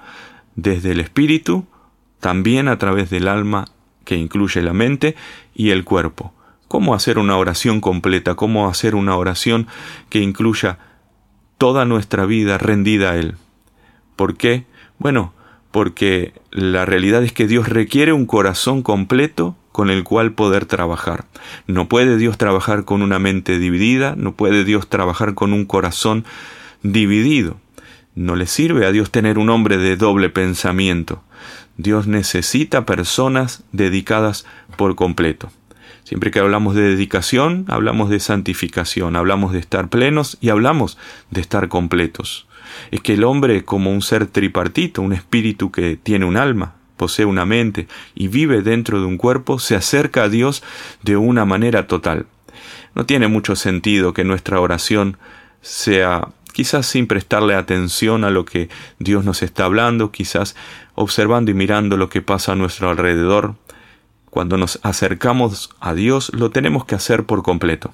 desde 0.56 0.92
el 0.92 1.00
espíritu, 1.00 1.66
también 2.20 2.68
a 2.68 2.78
través 2.78 3.10
del 3.10 3.28
alma 3.28 3.66
que 4.04 4.16
incluye 4.16 4.62
la 4.62 4.72
mente 4.72 5.16
y 5.54 5.70
el 5.70 5.84
cuerpo. 5.84 6.32
cómo 6.68 6.94
hacer 6.94 7.18
una 7.18 7.36
oración 7.36 7.82
completa, 7.82 8.34
cómo 8.34 8.66
hacer 8.66 8.94
una 8.94 9.14
oración 9.18 9.66
que 10.08 10.20
incluya 10.20 10.78
toda 11.58 11.84
nuestra 11.84 12.24
vida 12.24 12.56
rendida 12.56 13.10
a 13.10 13.16
Él. 13.16 13.34
¿Por 14.16 14.38
qué? 14.38 14.64
Bueno, 14.98 15.34
porque 15.70 16.32
la 16.50 16.86
realidad 16.86 17.24
es 17.24 17.32
que 17.34 17.46
Dios 17.46 17.68
requiere 17.68 18.14
un 18.14 18.24
corazón 18.24 18.82
completo 18.82 19.54
con 19.72 19.90
el 19.90 20.04
cual 20.04 20.32
poder 20.32 20.66
trabajar. 20.66 21.24
No 21.66 21.88
puede 21.88 22.16
Dios 22.18 22.38
trabajar 22.38 22.84
con 22.84 23.02
una 23.02 23.18
mente 23.18 23.58
dividida, 23.58 24.14
no 24.16 24.32
puede 24.32 24.64
Dios 24.64 24.88
trabajar 24.88 25.34
con 25.34 25.52
un 25.52 25.64
corazón 25.64 26.24
dividido. 26.82 27.56
No 28.14 28.36
le 28.36 28.46
sirve 28.46 28.86
a 28.86 28.92
Dios 28.92 29.10
tener 29.10 29.38
un 29.38 29.48
hombre 29.48 29.78
de 29.78 29.96
doble 29.96 30.28
pensamiento. 30.28 31.22
Dios 31.78 32.06
necesita 32.06 32.84
personas 32.84 33.64
dedicadas 33.72 34.44
por 34.76 34.94
completo. 34.94 35.50
Siempre 36.04 36.30
que 36.30 36.40
hablamos 36.40 36.74
de 36.74 36.82
dedicación, 36.82 37.64
hablamos 37.68 38.10
de 38.10 38.20
santificación, 38.20 39.16
hablamos 39.16 39.52
de 39.52 39.60
estar 39.60 39.88
plenos 39.88 40.36
y 40.40 40.50
hablamos 40.50 40.98
de 41.30 41.40
estar 41.40 41.68
completos. 41.68 42.46
Es 42.90 43.00
que 43.00 43.14
el 43.14 43.24
hombre 43.24 43.64
como 43.64 43.90
un 43.90 44.02
ser 44.02 44.26
tripartito, 44.26 45.00
un 45.00 45.12
espíritu 45.12 45.70
que 45.70 45.96
tiene 45.96 46.26
un 46.26 46.36
alma, 46.36 46.74
posee 47.02 47.24
una 47.24 47.44
mente 47.44 47.88
y 48.14 48.28
vive 48.28 48.62
dentro 48.62 49.00
de 49.00 49.06
un 49.06 49.16
cuerpo, 49.16 49.58
se 49.58 49.74
acerca 49.74 50.22
a 50.22 50.28
Dios 50.28 50.62
de 51.02 51.16
una 51.16 51.44
manera 51.44 51.88
total. 51.88 52.26
No 52.94 53.06
tiene 53.06 53.26
mucho 53.26 53.56
sentido 53.56 54.14
que 54.14 54.22
nuestra 54.22 54.60
oración 54.60 55.16
sea 55.62 56.28
quizás 56.52 56.86
sin 56.86 57.08
prestarle 57.08 57.56
atención 57.56 58.22
a 58.22 58.30
lo 58.30 58.44
que 58.44 58.68
Dios 59.00 59.24
nos 59.24 59.42
está 59.42 59.64
hablando, 59.64 60.12
quizás 60.12 60.54
observando 60.94 61.50
y 61.50 61.54
mirando 61.54 61.96
lo 61.96 62.08
que 62.08 62.22
pasa 62.22 62.52
a 62.52 62.54
nuestro 62.54 62.88
alrededor. 62.88 63.56
Cuando 64.30 64.56
nos 64.56 64.78
acercamos 64.84 65.70
a 65.80 65.94
Dios 65.94 66.30
lo 66.32 66.50
tenemos 66.50 66.84
que 66.84 66.94
hacer 66.94 67.24
por 67.24 67.42
completo. 67.42 67.92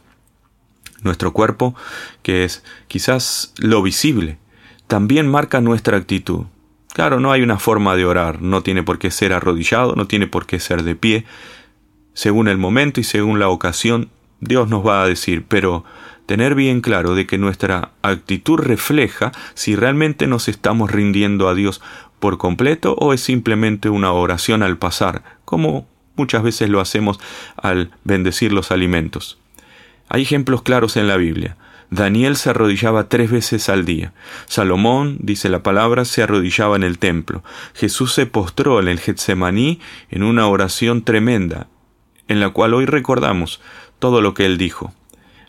Nuestro 1.01 1.33
cuerpo, 1.33 1.75
que 2.23 2.45
es 2.45 2.63
quizás 2.89 3.55
lo 3.57 3.81
visible, 3.81 4.37
también 4.87 5.31
marca 5.31 5.63
nuestra 5.63 5.97
actitud. 5.97 6.45
Claro, 6.99 7.21
no 7.21 7.31
hay 7.31 7.43
una 7.43 7.61
forma 7.61 7.95
de 7.95 8.05
orar, 8.05 8.43
no 8.43 8.65
tiene 8.65 8.83
por 8.83 8.99
qué 8.99 9.13
ser 9.13 9.33
arrodillado, 9.33 9.95
no 9.95 10.09
tiene 10.09 10.27
por 10.27 10.47
qué 10.47 10.59
ser 10.59 10.83
de 10.83 10.97
pie. 10.97 11.25
Según 12.13 12.49
el 12.49 12.59
momento 12.59 12.99
y 12.99 13.05
según 13.05 13.39
la 13.39 13.51
ocasión, 13.51 14.11
Dios 14.41 14.69
nos 14.69 14.85
va 14.85 15.05
a 15.05 15.07
decir, 15.07 15.45
pero 15.47 15.85
tener 16.27 16.57
bien 16.57 16.81
claro 16.81 17.15
de 17.15 17.25
que 17.25 17.39
nuestra 17.39 17.93
actitud 18.03 18.59
refleja 18.59 19.31
si 19.55 19.77
realmente 19.77 20.27
nos 20.27 20.49
estamos 20.49 20.91
rindiendo 20.91 21.49
a 21.49 21.55
Dios 21.55 21.81
por 22.19 22.37
completo 22.37 22.97
o 22.99 23.13
es 23.13 23.21
simplemente 23.21 23.89
una 23.91 24.11
oración 24.11 24.65
al 24.65 24.77
pasar, 24.77 25.23
como 25.45 25.87
muchas 26.17 26.43
veces 26.43 26.69
lo 26.69 26.81
hacemos 26.81 27.21
al 27.57 27.93
bendecir 28.03 28.53
los 28.53 28.73
alimentos. 28.73 29.39
Hay 30.09 30.23
ejemplos 30.23 30.63
claros 30.63 30.97
en 30.97 31.07
la 31.07 31.17
Biblia. 31.17 31.57
Daniel 31.91 32.37
se 32.37 32.51
arrodillaba 32.51 33.09
tres 33.09 33.31
veces 33.31 33.69
al 33.69 33.85
día. 33.85 34.13
Salomón, 34.47 35.17
dice 35.21 35.49
la 35.49 35.63
palabra, 35.63 36.05
se 36.05 36.23
arrodillaba 36.23 36.77
en 36.77 36.83
el 36.83 36.99
templo. 36.99 37.43
Jesús 37.75 38.13
se 38.13 38.27
postró 38.27 38.81
en 38.81 38.89
el 38.89 39.01
Getsemaní 39.01 39.81
en 40.11 40.23
una 40.23 40.47
oración 40.49 41.03
tremenda, 41.03 41.69
en 42.29 42.41
la 42.41 42.51
cual 42.51 42.75
hoy 42.75 42.85
recordamos 42.85 43.61
todo 43.99 44.21
lo 44.21 44.35
que 44.35 44.45
él 44.45 44.59
dijo. 44.59 44.93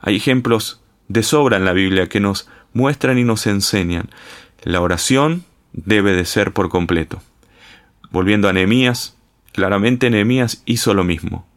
Hay 0.02 0.16
ejemplos 0.16 0.82
de 1.10 1.24
sobra 1.24 1.58
en 1.58 1.66
la 1.66 1.74
Biblia 1.74 2.08
que 2.08 2.22
nos 2.22 2.48
muestran 2.74 3.18
y 3.18 3.24
nos 3.26 3.46
enseñan. 3.46 4.10
La 4.64 4.80
oración 4.80 5.44
debe 5.74 6.14
de 6.14 6.26
ser 6.26 6.54
por 6.54 6.70
completo. 6.70 7.22
Volviendo 8.12 8.48
a 8.48 8.54
Nehemías, 8.54 9.18
claramente 9.52 10.10
Nehemías 10.10 10.64
hizo 10.66 10.94
lo 10.94 11.04
mismo. 11.04 11.48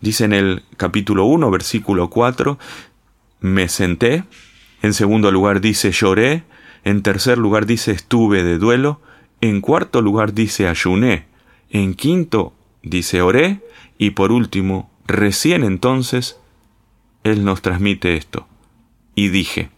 Dice 0.00 0.24
en 0.24 0.32
el 0.32 0.62
capítulo 0.76 1.24
1, 1.24 1.50
versículo 1.50 2.08
4, 2.10 2.58
me 3.40 3.68
senté, 3.68 4.24
en 4.82 4.94
segundo 4.94 5.30
lugar 5.30 5.60
dice 5.60 5.92
lloré, 5.92 6.44
en 6.84 7.02
tercer 7.02 7.38
lugar 7.38 7.66
dice 7.66 7.92
estuve 7.92 8.42
de 8.42 8.58
duelo, 8.58 9.00
en 9.40 9.60
cuarto 9.60 10.02
lugar 10.02 10.34
dice 10.34 10.68
ayuné, 10.68 11.26
en 11.70 11.94
quinto 11.94 12.54
dice 12.82 13.22
oré, 13.22 13.60
y 13.98 14.10
por 14.10 14.32
último, 14.32 14.90
recién 15.06 15.64
entonces, 15.64 16.38
Él 17.24 17.44
nos 17.44 17.62
transmite 17.62 18.16
esto. 18.16 18.46
Y 19.14 19.28
dije, 19.28 19.70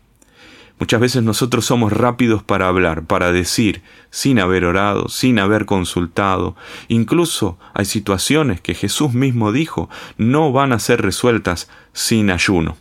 Muchas 0.81 0.99
veces 0.99 1.23
nosotros 1.23 1.67
somos 1.67 1.93
rápidos 1.93 2.43
para 2.43 2.67
hablar, 2.67 3.05
para 3.05 3.33
decir, 3.33 3.83
sin 4.09 4.39
haber 4.39 4.65
orado, 4.65 5.11
sin 5.11 5.39
haber 5.39 5.67
consultado. 5.67 6.57
Incluso 6.89 7.59
hay 7.75 7.85
situaciones 7.85 8.63
que 8.63 8.75
Jesús 8.75 9.13
mismo 9.13 9.53
dijo 9.53 9.91
no 10.17 10.53
van 10.53 10.73
a 10.73 10.79
ser 10.79 11.03
resueltas 11.03 11.69
sin 11.93 12.31
ayuno. 12.31 12.79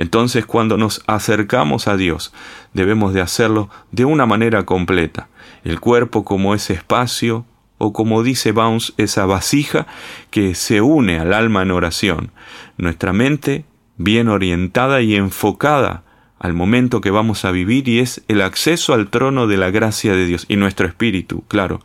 Entonces 0.00 0.46
cuando 0.46 0.78
nos 0.78 1.02
acercamos 1.06 1.86
a 1.86 1.98
Dios 1.98 2.32
debemos 2.72 3.12
de 3.12 3.20
hacerlo 3.20 3.68
de 3.92 4.06
una 4.06 4.24
manera 4.24 4.64
completa. 4.64 5.28
El 5.62 5.78
cuerpo 5.78 6.24
como 6.24 6.54
ese 6.54 6.72
espacio 6.72 7.44
o 7.76 7.92
como 7.92 8.22
dice 8.22 8.52
Bounce, 8.52 8.94
esa 8.96 9.26
vasija 9.26 9.86
que 10.30 10.54
se 10.54 10.80
une 10.80 11.18
al 11.18 11.34
alma 11.34 11.60
en 11.60 11.70
oración. 11.70 12.30
Nuestra 12.78 13.12
mente 13.12 13.66
bien 13.98 14.28
orientada 14.28 15.02
y 15.02 15.16
enfocada 15.16 16.02
al 16.38 16.54
momento 16.54 17.02
que 17.02 17.10
vamos 17.10 17.44
a 17.44 17.50
vivir 17.50 17.86
y 17.86 17.98
es 17.98 18.22
el 18.26 18.40
acceso 18.40 18.94
al 18.94 19.10
trono 19.10 19.48
de 19.48 19.58
la 19.58 19.70
gracia 19.70 20.14
de 20.14 20.24
Dios 20.24 20.46
y 20.48 20.56
nuestro 20.56 20.86
espíritu, 20.86 21.44
claro, 21.46 21.82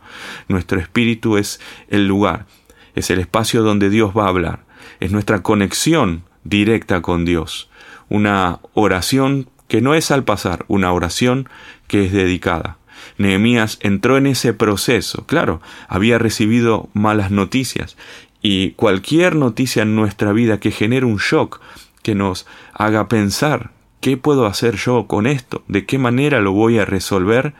nuestro 0.48 0.80
espíritu 0.80 1.36
es 1.36 1.60
el 1.88 2.08
lugar, 2.08 2.46
es 2.94 3.10
el 3.10 3.18
espacio 3.18 3.62
donde 3.62 3.90
Dios 3.90 4.16
va 4.16 4.24
a 4.24 4.28
hablar, 4.28 4.64
es 5.00 5.12
nuestra 5.12 5.42
conexión 5.42 6.22
directa 6.44 7.02
con 7.02 7.26
Dios 7.26 7.68
una 8.08 8.60
oración 8.74 9.48
que 9.68 9.80
no 9.80 9.94
es 9.94 10.10
al 10.10 10.24
pasar, 10.24 10.64
una 10.68 10.92
oración 10.92 11.48
que 11.88 12.04
es 12.04 12.12
dedicada. 12.12 12.78
Nehemías 13.18 13.78
entró 13.82 14.16
en 14.16 14.26
ese 14.26 14.52
proceso. 14.52 15.26
Claro, 15.26 15.60
había 15.88 16.18
recibido 16.18 16.88
malas 16.92 17.30
noticias 17.30 17.96
y 18.42 18.70
cualquier 18.72 19.34
noticia 19.34 19.82
en 19.82 19.96
nuestra 19.96 20.32
vida 20.32 20.60
que 20.60 20.70
genere 20.70 21.06
un 21.06 21.16
shock, 21.16 21.60
que 22.02 22.14
nos 22.14 22.46
haga 22.72 23.08
pensar, 23.08 23.72
¿qué 24.00 24.16
puedo 24.16 24.46
hacer 24.46 24.76
yo 24.76 25.06
con 25.06 25.26
esto? 25.26 25.64
¿De 25.66 25.84
qué 25.84 25.98
manera 25.98 26.40
lo 26.40 26.52
voy 26.52 26.78
a 26.78 26.84
resolver? 26.84 27.54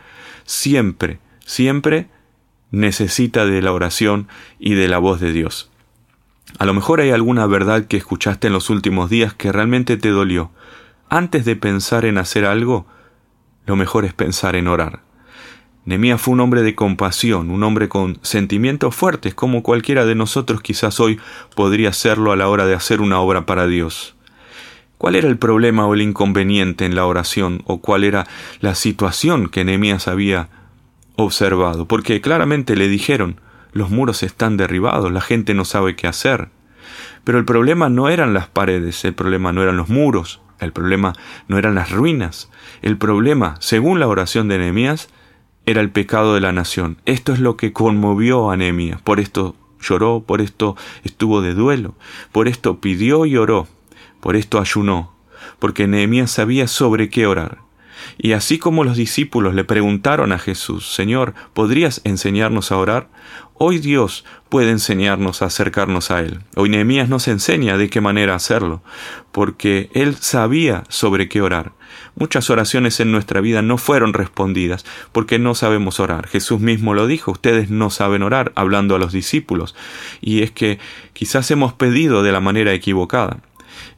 Siempre, 0.45 1.19
siempre 1.45 2.07
necesita 2.71 3.45
de 3.45 3.61
la 3.61 3.73
oración 3.73 4.27
y 4.59 4.75
de 4.75 4.87
la 4.87 4.99
voz 4.99 5.19
de 5.19 5.33
Dios. 5.33 5.69
A 6.59 6.65
lo 6.65 6.73
mejor 6.73 7.01
hay 7.01 7.11
alguna 7.11 7.45
verdad 7.45 7.85
que 7.85 7.97
escuchaste 7.97 8.47
en 8.47 8.53
los 8.53 8.69
últimos 8.69 9.09
días 9.09 9.33
que 9.33 9.51
realmente 9.51 9.97
te 9.97 10.09
dolió. 10.09 10.51
Antes 11.09 11.45
de 11.45 11.55
pensar 11.55 12.05
en 12.05 12.17
hacer 12.17 12.45
algo, 12.45 12.87
lo 13.65 13.75
mejor 13.75 14.05
es 14.05 14.13
pensar 14.13 14.55
en 14.55 14.67
orar. 14.67 15.01
Nemías 15.85 16.19
fue 16.19 16.33
un 16.33 16.41
hombre 16.41 16.63
de 16.63 16.75
compasión, 16.75 17.49
un 17.49 17.63
hombre 17.63 17.87
con 17.87 18.19
sentimientos 18.21 18.93
fuertes, 18.93 19.33
como 19.33 19.63
cualquiera 19.63 20.05
de 20.05 20.15
nosotros 20.15 20.61
quizás 20.61 20.99
hoy 20.99 21.19
podría 21.55 21.93
serlo 21.93 22.31
a 22.31 22.35
la 22.35 22.49
hora 22.49 22.65
de 22.65 22.73
hacer 22.73 22.99
una 22.99 23.21
obra 23.21 23.45
para 23.45 23.67
Dios. 23.67 24.15
¿Cuál 24.97 25.15
era 25.15 25.27
el 25.27 25.37
problema 25.37 25.85
o 25.85 25.93
el 25.93 26.01
inconveniente 26.01 26.85
en 26.85 26.95
la 26.95 27.05
oración? 27.05 27.61
¿O 27.65 27.79
cuál 27.79 28.03
era 28.03 28.27
la 28.59 28.73
situación 28.73 29.47
que 29.47 29.63
Nehemías 29.63 30.07
había 30.07 30.49
observado? 31.15 31.87
Porque 31.87 32.19
claramente 32.19 32.75
le 32.75 32.89
dijeron, 32.89 33.39
los 33.77 33.89
muros 33.89 34.23
están 34.23 34.57
derribados, 34.57 35.11
la 35.11 35.21
gente 35.21 35.53
no 35.53 35.63
sabe 35.63 35.95
qué 35.95 36.07
hacer. 36.07 36.49
Pero 37.23 37.37
el 37.37 37.45
problema 37.45 37.89
no 37.89 38.09
eran 38.09 38.33
las 38.33 38.47
paredes, 38.47 39.05
el 39.05 39.13
problema 39.13 39.53
no 39.53 39.61
eran 39.61 39.77
los 39.77 39.89
muros, 39.89 40.41
el 40.59 40.73
problema 40.73 41.13
no 41.47 41.57
eran 41.57 41.75
las 41.75 41.91
ruinas. 41.91 42.49
El 42.81 42.97
problema, 42.97 43.55
según 43.59 43.99
la 43.99 44.07
oración 44.07 44.47
de 44.47 44.57
Nehemías, 44.57 45.09
era 45.65 45.81
el 45.81 45.91
pecado 45.91 46.33
de 46.33 46.41
la 46.41 46.51
nación. 46.51 46.97
Esto 47.05 47.33
es 47.33 47.39
lo 47.39 47.57
que 47.57 47.73
conmovió 47.73 48.49
a 48.49 48.57
Nehemías. 48.57 49.01
Por 49.01 49.19
esto 49.19 49.55
lloró, 49.79 50.23
por 50.25 50.41
esto 50.41 50.75
estuvo 51.03 51.41
de 51.41 51.53
duelo, 51.53 51.95
por 52.31 52.47
esto 52.47 52.79
pidió 52.79 53.25
y 53.25 53.37
oró, 53.37 53.67
por 54.19 54.35
esto 54.35 54.59
ayunó, 54.59 55.13
porque 55.59 55.87
Nehemías 55.87 56.31
sabía 56.31 56.67
sobre 56.67 57.09
qué 57.09 57.27
orar. 57.27 57.66
Y 58.17 58.33
así 58.33 58.57
como 58.57 58.83
los 58.83 58.97
discípulos 58.97 59.53
le 59.53 59.63
preguntaron 59.63 60.31
a 60.31 60.39
Jesús, 60.39 60.93
Señor, 60.93 61.33
¿podrías 61.53 62.01
enseñarnos 62.03 62.71
a 62.71 62.77
orar? 62.77 63.09
Hoy 63.59 63.79
Dios 63.79 64.23
puede 64.49 64.69
enseñarnos 64.69 65.41
a 65.41 65.45
acercarnos 65.45 66.11
a 66.11 66.19
Él. 66.19 66.41
Hoy 66.55 66.69
Nehemías 66.69 67.09
nos 67.09 67.27
enseña 67.27 67.77
de 67.77 67.89
qué 67.89 68.01
manera 68.01 68.35
hacerlo, 68.35 68.83
porque 69.31 69.89
Él 69.93 70.15
sabía 70.15 70.83
sobre 70.89 71.27
qué 71.27 71.41
orar. 71.41 71.71
Muchas 72.15 72.49
oraciones 72.51 72.99
en 72.99 73.11
nuestra 73.11 73.41
vida 73.41 73.61
no 73.61 73.77
fueron 73.77 74.13
respondidas 74.13 74.85
porque 75.11 75.39
no 75.39 75.55
sabemos 75.55 75.99
orar. 75.99 76.27
Jesús 76.27 76.59
mismo 76.59 76.93
lo 76.93 77.07
dijo, 77.07 77.31
ustedes 77.31 77.69
no 77.71 77.89
saben 77.89 78.21
orar, 78.21 78.51
hablando 78.55 78.95
a 78.95 78.99
los 78.99 79.11
discípulos. 79.11 79.75
Y 80.21 80.43
es 80.43 80.51
que 80.51 80.79
quizás 81.13 81.49
hemos 81.49 81.73
pedido 81.73 82.21
de 82.21 82.31
la 82.31 82.39
manera 82.39 82.73
equivocada. 82.73 83.39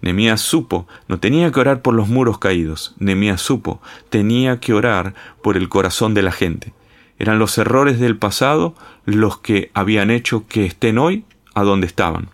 Nemías 0.01 0.41
supo, 0.41 0.87
no 1.07 1.19
tenía 1.19 1.51
que 1.51 1.59
orar 1.59 1.81
por 1.81 1.93
los 1.93 2.07
muros 2.07 2.39
caídos, 2.39 2.95
Nemías 2.99 3.41
supo, 3.41 3.81
tenía 4.09 4.59
que 4.59 4.73
orar 4.73 5.13
por 5.41 5.57
el 5.57 5.69
corazón 5.69 6.13
de 6.13 6.21
la 6.21 6.31
gente. 6.31 6.73
Eran 7.17 7.37
los 7.37 7.57
errores 7.57 7.99
del 7.99 8.17
pasado 8.17 8.75
los 9.05 9.37
que 9.39 9.71
habían 9.73 10.09
hecho 10.09 10.47
que 10.47 10.65
estén 10.65 10.97
hoy 10.97 11.25
a 11.53 11.63
donde 11.63 11.87
estaban. 11.87 12.29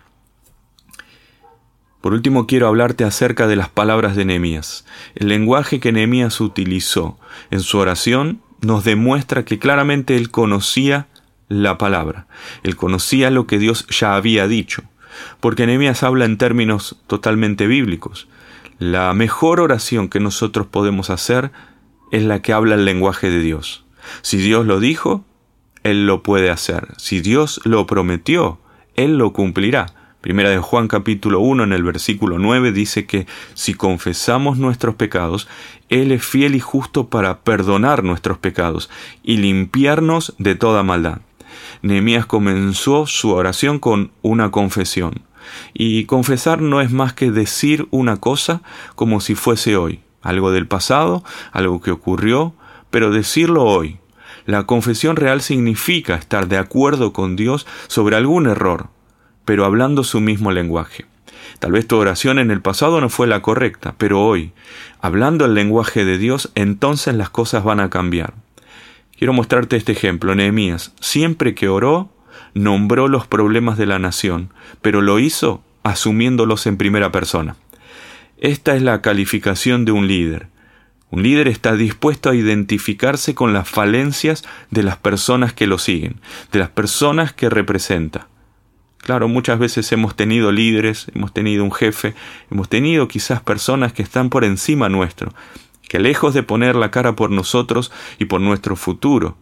Por 2.00 2.12
último, 2.12 2.46
quiero 2.46 2.68
hablarte 2.68 3.02
acerca 3.02 3.48
de 3.48 3.56
las 3.56 3.68
palabras 3.68 4.14
de 4.14 4.24
Nehemías. 4.24 4.86
El 5.16 5.26
lenguaje 5.26 5.80
que 5.80 5.90
Nehemías 5.90 6.40
utilizó 6.40 7.18
en 7.50 7.58
su 7.58 7.78
oración 7.78 8.40
nos 8.60 8.84
demuestra 8.84 9.44
que 9.44 9.58
claramente 9.58 10.16
él 10.16 10.30
conocía 10.30 11.08
la 11.48 11.78
palabra. 11.78 12.28
Él 12.62 12.76
conocía 12.76 13.30
lo 13.30 13.48
que 13.48 13.58
Dios 13.58 13.86
ya 13.88 14.14
había 14.14 14.46
dicho. 14.46 14.84
Porque 15.40 15.66
Nehemías 15.66 16.02
habla 16.02 16.24
en 16.24 16.38
términos 16.38 16.96
totalmente 17.06 17.66
bíblicos. 17.66 18.28
La 18.78 19.12
mejor 19.14 19.60
oración 19.60 20.08
que 20.08 20.20
nosotros 20.20 20.66
podemos 20.66 21.10
hacer 21.10 21.50
es 22.12 22.24
la 22.24 22.42
que 22.42 22.52
habla 22.52 22.74
el 22.74 22.84
lenguaje 22.84 23.30
de 23.30 23.40
Dios. 23.40 23.84
Si 24.22 24.36
Dios 24.36 24.66
lo 24.66 24.80
dijo, 24.80 25.24
Él 25.82 26.06
lo 26.06 26.22
puede 26.22 26.50
hacer. 26.50 26.88
Si 26.98 27.20
Dios 27.20 27.60
lo 27.64 27.86
prometió, 27.86 28.58
Él 28.94 29.18
lo 29.18 29.32
cumplirá. 29.32 29.86
Primera 30.20 30.50
de 30.50 30.58
Juan 30.58 30.88
capítulo 30.88 31.38
1 31.40 31.64
en 31.64 31.72
el 31.72 31.84
versículo 31.84 32.38
9 32.38 32.72
dice 32.72 33.06
que 33.06 33.26
si 33.54 33.74
confesamos 33.74 34.58
nuestros 34.58 34.96
pecados, 34.96 35.46
Él 35.88 36.10
es 36.10 36.24
fiel 36.24 36.56
y 36.56 36.60
justo 36.60 37.08
para 37.08 37.40
perdonar 37.40 38.02
nuestros 38.02 38.38
pecados 38.38 38.90
y 39.22 39.36
limpiarnos 39.36 40.34
de 40.38 40.56
toda 40.56 40.82
maldad. 40.82 41.20
Nehemías 41.82 42.26
comenzó 42.26 43.06
su 43.06 43.30
oración 43.30 43.78
con 43.78 44.10
una 44.22 44.50
confesión. 44.50 45.22
Y 45.74 46.04
confesar 46.04 46.60
no 46.60 46.80
es 46.80 46.90
más 46.90 47.12
que 47.12 47.30
decir 47.30 47.86
una 47.90 48.16
cosa 48.16 48.62
como 48.94 49.20
si 49.20 49.34
fuese 49.34 49.76
hoy, 49.76 50.00
algo 50.22 50.50
del 50.50 50.66
pasado, 50.66 51.22
algo 51.52 51.80
que 51.80 51.90
ocurrió, 51.90 52.54
pero 52.90 53.10
decirlo 53.10 53.64
hoy. 53.64 53.98
La 54.44 54.64
confesión 54.64 55.16
real 55.16 55.40
significa 55.40 56.14
estar 56.14 56.48
de 56.48 56.58
acuerdo 56.58 57.12
con 57.12 57.36
Dios 57.36 57.66
sobre 57.88 58.16
algún 58.16 58.46
error, 58.46 58.88
pero 59.44 59.64
hablando 59.64 60.04
su 60.04 60.20
mismo 60.20 60.52
lenguaje. 60.52 61.06
Tal 61.58 61.72
vez 61.72 61.86
tu 61.86 61.96
oración 61.96 62.38
en 62.38 62.50
el 62.50 62.60
pasado 62.60 63.00
no 63.00 63.08
fue 63.08 63.26
la 63.26 63.40
correcta, 63.42 63.94
pero 63.98 64.24
hoy, 64.24 64.52
hablando 65.00 65.44
el 65.44 65.54
lenguaje 65.54 66.04
de 66.04 66.18
Dios, 66.18 66.50
entonces 66.54 67.14
las 67.14 67.30
cosas 67.30 67.64
van 67.64 67.80
a 67.80 67.90
cambiar. 67.90 68.34
Quiero 69.18 69.32
mostrarte 69.32 69.76
este 69.76 69.92
ejemplo. 69.92 70.34
Nehemías, 70.34 70.92
siempre 71.00 71.54
que 71.54 71.68
oró, 71.68 72.10
nombró 72.54 73.08
los 73.08 73.26
problemas 73.26 73.78
de 73.78 73.86
la 73.86 73.98
nación, 73.98 74.50
pero 74.82 75.00
lo 75.00 75.18
hizo 75.18 75.62
asumiéndolos 75.82 76.66
en 76.66 76.76
primera 76.76 77.10
persona. 77.12 77.56
Esta 78.38 78.76
es 78.76 78.82
la 78.82 79.00
calificación 79.00 79.84
de 79.84 79.92
un 79.92 80.06
líder. 80.06 80.48
Un 81.10 81.22
líder 81.22 81.48
está 81.48 81.74
dispuesto 81.76 82.28
a 82.28 82.34
identificarse 82.34 83.34
con 83.34 83.52
las 83.52 83.68
falencias 83.68 84.44
de 84.70 84.82
las 84.82 84.96
personas 84.96 85.52
que 85.52 85.66
lo 85.66 85.78
siguen, 85.78 86.20
de 86.52 86.58
las 86.58 86.68
personas 86.68 87.32
que 87.32 87.48
representa. 87.48 88.28
Claro, 88.98 89.28
muchas 89.28 89.58
veces 89.58 89.90
hemos 89.92 90.16
tenido 90.16 90.50
líderes, 90.50 91.06
hemos 91.14 91.32
tenido 91.32 91.62
un 91.62 91.72
jefe, 91.72 92.14
hemos 92.50 92.68
tenido 92.68 93.06
quizás 93.06 93.40
personas 93.40 93.92
que 93.92 94.02
están 94.02 94.30
por 94.30 94.44
encima 94.44 94.88
nuestro, 94.88 95.32
que 95.88 95.98
lejos 95.98 96.34
de 96.34 96.42
poner 96.42 96.76
la 96.76 96.90
cara 96.90 97.16
por 97.16 97.30
nosotros 97.30 97.92
y 98.18 98.26
por 98.26 98.40
nuestro 98.40 98.76
futuro, 98.76 99.36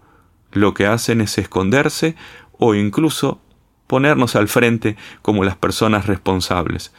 lo 0.53 0.75
que 0.75 0.87
hacen 0.87 1.21
es 1.21 1.37
esconderse 1.39 2.15
o 2.53 2.75
incluso 2.75 3.41
ponernos 3.87 4.37
al 4.37 4.49
frente 4.49 4.97
como 5.23 5.45
las 5.45 5.57
personas 5.57 6.07
responsables. 6.07 6.93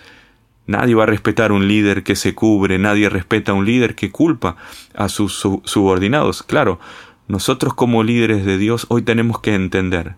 Nadie 0.68 0.96
va 0.96 1.04
a 1.04 1.08
respetar 1.08 1.52
un 1.52 1.68
líder 1.68 2.04
que 2.04 2.16
se 2.16 2.34
cubre, 2.34 2.80
nadie 2.80 3.10
respeta 3.10 3.52
a 3.52 3.56
un 3.56 3.66
líder 3.66 3.96
que 3.96 4.12
culpa 4.12 4.56
a 4.96 5.10
sus 5.10 5.34
subordinados. 5.34 6.44
Claro, 6.44 6.80
nosotros 7.28 7.74
como 7.76 8.04
líderes 8.04 8.46
de 8.46 8.58
Dios 8.58 8.88
hoy 8.90 9.04
tenemos 9.04 9.40
que 9.40 9.54
entender 9.54 10.16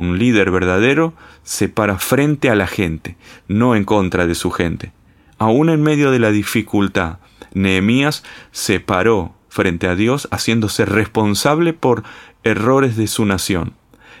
un 0.00 0.18
líder 0.18 0.50
verdadero 0.50 1.12
se 1.42 1.68
para 1.68 1.98
frente 1.98 2.48
a 2.48 2.54
la 2.54 2.66
gente, 2.66 3.16
no 3.48 3.76
en 3.76 3.84
contra 3.84 4.26
de 4.26 4.34
su 4.34 4.50
gente. 4.50 4.92
Aún 5.38 5.68
en 5.68 5.82
medio 5.82 6.10
de 6.10 6.18
la 6.18 6.30
dificultad, 6.30 7.18
Nehemías 7.52 8.24
se 8.52 8.80
paró 8.80 9.34
frente 9.48 9.88
a 9.88 9.96
Dios 9.96 10.28
haciéndose 10.30 10.84
responsable 10.84 11.72
por 11.72 12.04
errores 12.44 12.96
de 12.96 13.06
su 13.06 13.24
nación. 13.24 13.74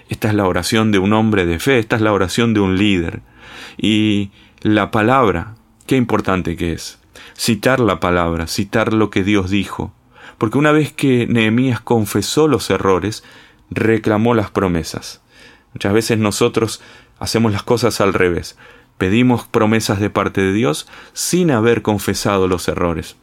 Esta 0.08 0.28
es 0.28 0.34
la 0.34 0.46
oración 0.46 0.90
de 0.90 0.98
un 0.98 1.12
hombre 1.12 1.46
de 1.46 1.58
fe, 1.58 1.78
esta 1.78 1.96
es 1.96 2.02
la 2.02 2.12
oración 2.12 2.52
de 2.52 2.60
un 2.60 2.76
líder. 2.76 3.20
Y 3.78 4.30
la 4.60 4.90
palabra, 4.90 5.54
qué 5.86 5.96
importante 5.96 6.56
que 6.56 6.72
es. 6.72 6.98
Citar 7.36 7.80
la 7.80 8.00
palabra, 8.00 8.46
citar 8.46 8.92
lo 8.92 9.10
que 9.10 9.22
Dios 9.22 9.50
dijo. 9.50 9.92
Porque 10.36 10.58
una 10.58 10.72
vez 10.72 10.92
que 10.92 11.26
Nehemías 11.28 11.80
confesó 11.80 12.48
los 12.48 12.70
errores, 12.70 13.22
reclamó 13.70 14.34
las 14.34 14.50
promesas. 14.50 15.20
Muchas 15.72 15.92
veces 15.92 16.18
nosotros 16.18 16.82
hacemos 17.18 17.52
las 17.52 17.62
cosas 17.62 18.00
al 18.00 18.12
revés. 18.12 18.58
Pedimos 19.00 19.46
promesas 19.46 19.98
de 19.98 20.10
parte 20.10 20.42
de 20.42 20.52
Dios 20.52 20.86
sin 21.14 21.50
haber 21.50 21.80
confesado 21.80 22.48
los 22.48 22.68
errores. 22.68 23.16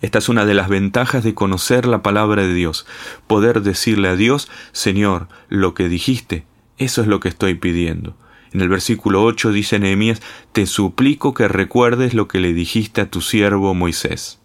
Esta 0.00 0.18
es 0.18 0.28
una 0.28 0.46
de 0.46 0.54
las 0.54 0.68
ventajas 0.68 1.24
de 1.24 1.34
conocer 1.34 1.86
la 1.86 2.04
palabra 2.04 2.42
de 2.42 2.54
Dios, 2.54 2.86
poder 3.26 3.62
decirle 3.62 4.06
a 4.06 4.14
Dios, 4.14 4.48
Señor, 4.70 5.26
lo 5.48 5.74
que 5.74 5.88
dijiste, 5.88 6.46
eso 6.78 7.02
es 7.02 7.08
lo 7.08 7.18
que 7.18 7.28
estoy 7.28 7.56
pidiendo. 7.56 8.16
En 8.52 8.60
el 8.60 8.68
versículo 8.68 9.24
8 9.24 9.50
dice 9.50 9.80
Nehemías, 9.80 10.22
Te 10.52 10.66
suplico 10.66 11.34
que 11.34 11.48
recuerdes 11.48 12.14
lo 12.14 12.28
que 12.28 12.38
le 12.38 12.52
dijiste 12.52 13.00
a 13.00 13.10
tu 13.10 13.22
siervo 13.22 13.74
Moisés. 13.74 14.38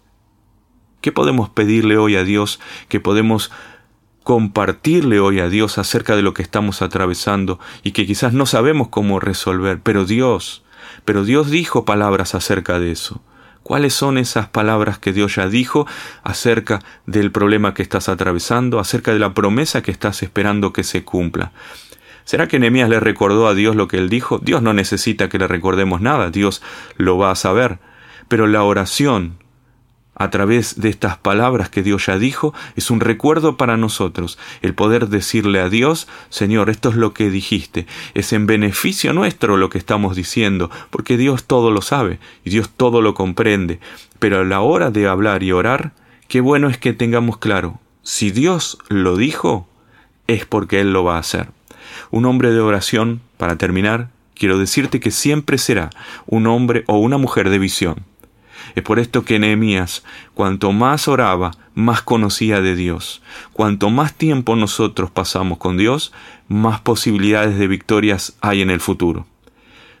¿Qué 1.02 1.12
podemos 1.12 1.50
pedirle 1.50 1.98
hoy 1.98 2.16
a 2.16 2.24
Dios 2.24 2.58
que 2.88 2.98
podemos 2.98 3.52
compartirle 4.22 5.20
hoy 5.20 5.40
a 5.40 5.48
Dios 5.48 5.78
acerca 5.78 6.16
de 6.16 6.22
lo 6.22 6.34
que 6.34 6.42
estamos 6.42 6.82
atravesando 6.82 7.58
y 7.82 7.92
que 7.92 8.06
quizás 8.06 8.32
no 8.32 8.46
sabemos 8.46 8.88
cómo 8.88 9.20
resolver, 9.20 9.80
pero 9.82 10.04
Dios, 10.04 10.62
pero 11.04 11.24
Dios 11.24 11.50
dijo 11.50 11.84
palabras 11.84 12.34
acerca 12.34 12.78
de 12.78 12.92
eso. 12.92 13.22
¿Cuáles 13.62 13.94
son 13.94 14.18
esas 14.18 14.48
palabras 14.48 14.98
que 14.98 15.12
Dios 15.12 15.36
ya 15.36 15.48
dijo 15.48 15.86
acerca 16.24 16.80
del 17.06 17.30
problema 17.30 17.74
que 17.74 17.82
estás 17.82 18.08
atravesando, 18.08 18.80
acerca 18.80 19.12
de 19.12 19.20
la 19.20 19.34
promesa 19.34 19.82
que 19.82 19.92
estás 19.92 20.22
esperando 20.22 20.72
que 20.72 20.82
se 20.82 21.04
cumpla? 21.04 21.52
¿Será 22.24 22.48
que 22.48 22.58
Nehemías 22.58 22.88
le 22.88 23.00
recordó 23.00 23.48
a 23.48 23.54
Dios 23.54 23.76
lo 23.76 23.88
que 23.88 23.98
él 23.98 24.08
dijo? 24.08 24.38
Dios 24.38 24.62
no 24.62 24.72
necesita 24.72 25.28
que 25.28 25.38
le 25.38 25.48
recordemos 25.48 26.00
nada, 26.00 26.30
Dios 26.30 26.62
lo 26.96 27.18
va 27.18 27.30
a 27.30 27.36
saber. 27.36 27.78
Pero 28.28 28.46
la 28.46 28.62
oración 28.62 29.41
a 30.22 30.30
través 30.30 30.80
de 30.80 30.88
estas 30.88 31.16
palabras 31.16 31.68
que 31.68 31.82
Dios 31.82 32.06
ya 32.06 32.16
dijo, 32.16 32.54
es 32.76 32.90
un 32.90 33.00
recuerdo 33.00 33.56
para 33.56 33.76
nosotros 33.76 34.38
el 34.60 34.72
poder 34.72 35.08
decirle 35.08 35.60
a 35.60 35.68
Dios, 35.68 36.06
Señor, 36.30 36.70
esto 36.70 36.90
es 36.90 36.94
lo 36.94 37.12
que 37.12 37.28
dijiste, 37.28 37.86
es 38.14 38.32
en 38.32 38.46
beneficio 38.46 39.12
nuestro 39.12 39.56
lo 39.56 39.68
que 39.68 39.78
estamos 39.78 40.14
diciendo, 40.14 40.70
porque 40.90 41.16
Dios 41.16 41.44
todo 41.44 41.72
lo 41.72 41.82
sabe 41.82 42.20
y 42.44 42.50
Dios 42.50 42.70
todo 42.70 43.02
lo 43.02 43.14
comprende, 43.14 43.80
pero 44.20 44.40
a 44.40 44.44
la 44.44 44.60
hora 44.60 44.92
de 44.92 45.08
hablar 45.08 45.42
y 45.42 45.50
orar, 45.50 45.92
qué 46.28 46.40
bueno 46.40 46.68
es 46.68 46.78
que 46.78 46.92
tengamos 46.92 47.38
claro, 47.38 47.80
si 48.04 48.30
Dios 48.30 48.78
lo 48.88 49.16
dijo, 49.16 49.66
es 50.28 50.46
porque 50.46 50.80
Él 50.80 50.92
lo 50.92 51.02
va 51.02 51.16
a 51.16 51.20
hacer. 51.20 51.48
Un 52.12 52.26
hombre 52.26 52.52
de 52.52 52.60
oración, 52.60 53.22
para 53.38 53.56
terminar, 53.56 54.10
quiero 54.36 54.56
decirte 54.56 55.00
que 55.00 55.10
siempre 55.10 55.58
será 55.58 55.90
un 56.26 56.46
hombre 56.46 56.84
o 56.86 56.98
una 56.98 57.18
mujer 57.18 57.50
de 57.50 57.58
visión 57.58 58.11
es 58.74 58.82
por 58.82 58.98
esto 58.98 59.24
que 59.24 59.38
Nehemías, 59.38 60.04
cuanto 60.34 60.72
más 60.72 61.08
oraba, 61.08 61.52
más 61.74 62.02
conocía 62.02 62.60
de 62.60 62.74
Dios. 62.74 63.22
Cuanto 63.52 63.90
más 63.90 64.14
tiempo 64.14 64.56
nosotros 64.56 65.10
pasamos 65.10 65.58
con 65.58 65.76
Dios, 65.76 66.12
más 66.48 66.80
posibilidades 66.80 67.58
de 67.58 67.66
victorias 67.66 68.36
hay 68.40 68.62
en 68.62 68.70
el 68.70 68.80
futuro. 68.80 69.26